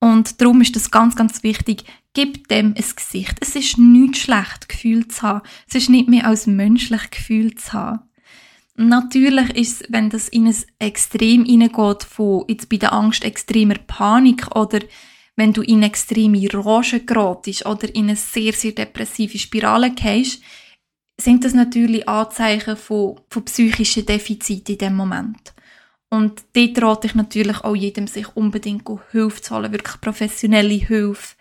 Und 0.03 0.41
darum 0.41 0.59
ist 0.59 0.75
das 0.75 0.91
ganz, 0.91 1.15
ganz 1.15 1.43
wichtig. 1.43 1.85
Gib 2.13 2.49
dem 2.49 2.75
ein 2.75 2.83
Gesicht. 2.93 3.37
Es 3.39 3.55
ist 3.55 3.77
nicht 3.77 4.17
schlecht, 4.17 4.67
Gefühl 4.67 5.07
zu 5.07 5.21
haben. 5.21 5.47
Es 5.69 5.75
ist 5.75 5.89
nicht 5.89 6.09
mehr 6.09 6.27
als 6.27 6.45
menschlich 6.45 7.09
Gefühl 7.09 7.55
zu 7.55 7.71
haben. 7.71 8.01
Natürlich 8.75 9.51
ist 9.51 9.81
es, 9.83 9.87
wenn 9.93 10.09
das 10.09 10.27
in 10.27 10.45
ein 10.45 10.57
Extrem 10.77 11.45
hineingeht, 11.45 12.03
von 12.03 12.43
jetzt 12.49 12.67
bei 12.67 12.75
der 12.75 12.91
Angst 12.91 13.23
extremer 13.23 13.75
Panik 13.75 14.53
oder 14.57 14.79
wenn 15.37 15.53
du 15.53 15.61
in 15.61 15.83
extreme 15.83 16.49
Rage 16.53 16.99
geratest 16.99 17.65
oder 17.65 17.87
in 17.95 18.09
eine 18.09 18.17
sehr, 18.17 18.51
sehr 18.51 18.73
depressive 18.73 19.39
Spirale 19.39 19.91
gehst, 19.91 20.41
sind 21.17 21.45
das 21.45 21.53
natürlich 21.53 22.09
Anzeichen 22.09 22.75
von, 22.75 23.21
von 23.29 23.45
psychischen 23.45 24.05
Defiziten 24.05 24.73
in 24.73 24.79
dem 24.79 24.95
Moment. 24.97 25.52
Und 26.13 26.43
dort 26.53 26.79
rate 26.83 27.07
ich 27.07 27.15
natürlich 27.15 27.63
auch 27.63 27.75
jedem, 27.75 28.05
sich 28.05 28.35
unbedingt 28.35 28.87
Hilfe 29.09 29.41
zu 29.41 29.55
holen, 29.55 29.71
wirklich 29.71 29.99
professionelle 29.99 30.75
Hilfe, 30.75 31.35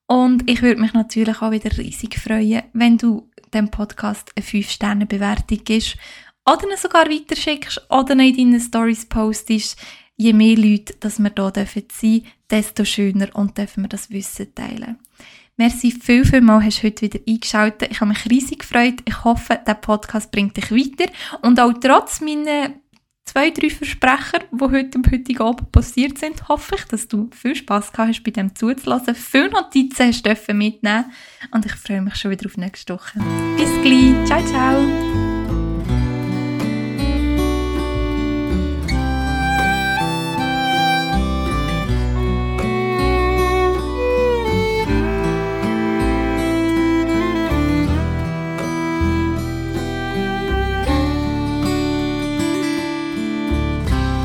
und 0.08 0.50
ich 0.50 0.62
würde 0.62 0.82
mich 0.82 0.93
natürlich 0.93 1.41
auch 1.41 1.52
wieder 1.52 1.78
riesig 1.78 2.19
freuen, 2.19 2.63
wenn 2.74 2.98
du 2.98 3.30
dem 3.54 3.72
Podcast 3.72 4.34
eine 4.36 4.46
5-Sterne-Bewertung 4.46 5.60
gibst 5.63 5.96
oder 6.46 6.69
ihn 6.69 6.76
sogar 6.78 7.10
weiterschickst 7.10 7.89
oder 7.89 8.19
in 8.19 8.36
deinen 8.36 8.60
Stories 8.60 9.06
postest 9.06 9.78
je 10.15 10.34
mehr 10.34 10.58
Leute, 10.58 10.93
dass 10.99 11.19
wir 11.19 11.32
hier 11.36 11.52
sein 11.54 11.84
dürfen, 11.84 12.26
desto 12.49 12.86
schöner 12.86 13.30
und 13.34 13.58
dürfen 13.58 13.84
wir 13.84 13.89
das 13.89 14.10
Wissen 14.10 14.54
teilen. 14.54 14.99
Merci 15.56 15.91
viel, 15.91 16.26
viel 16.26 16.41
mal, 16.41 16.63
hast 16.63 16.82
du 16.82 16.88
heute 16.88 17.04
wieder 17.04 17.19
eingeschaltet. 17.28 17.91
Ich 17.91 18.02
habe 18.02 18.10
mich 18.10 18.30
riesig 18.30 18.60
gefreut. 18.60 19.02
Ich 19.06 19.23
hoffe, 19.23 19.60
der 19.67 19.76
Podcast 19.76 20.32
bringt 20.32 20.58
dich 20.58 20.71
weiter. 20.71 21.12
Und 21.41 21.60
auch 21.60 21.73
trotz 21.80 22.21
meiner 22.21 22.71
zwei, 23.26 23.52
drei 23.52 23.69
Versprecher, 23.69 24.39
die 24.52 24.63
heute 24.63 24.97
am 24.97 25.12
heutigen 25.12 25.41
Abend 25.41 25.71
passiert 25.71 26.17
sind, 26.17 26.47
hoffe 26.47 26.76
ich, 26.76 26.86
dass 26.86 27.08
du 27.08 27.30
viel 27.36 27.56
Spass 27.56 27.91
gehabt 27.91 28.10
hast, 28.10 28.23
bei 28.23 28.32
dem 28.32 28.56
zuzulassen. 28.56 29.13
Viele 29.13 29.52
Notizen 29.52 30.08
hast 30.08 30.23
du 30.23 30.54
mitnehmen 30.54 31.06
Und 31.52 31.65
ich 31.67 31.73
freue 31.73 32.02
mich 32.02 32.15
schon 32.15 32.32
wieder 32.32 32.47
auf 32.47 32.58
nächste 32.58 32.95
Woche. 32.95 33.19
Bis 33.56 33.69
gleich. 33.84 34.26
Ciao, 34.26 34.43
ciao. 34.45 35.43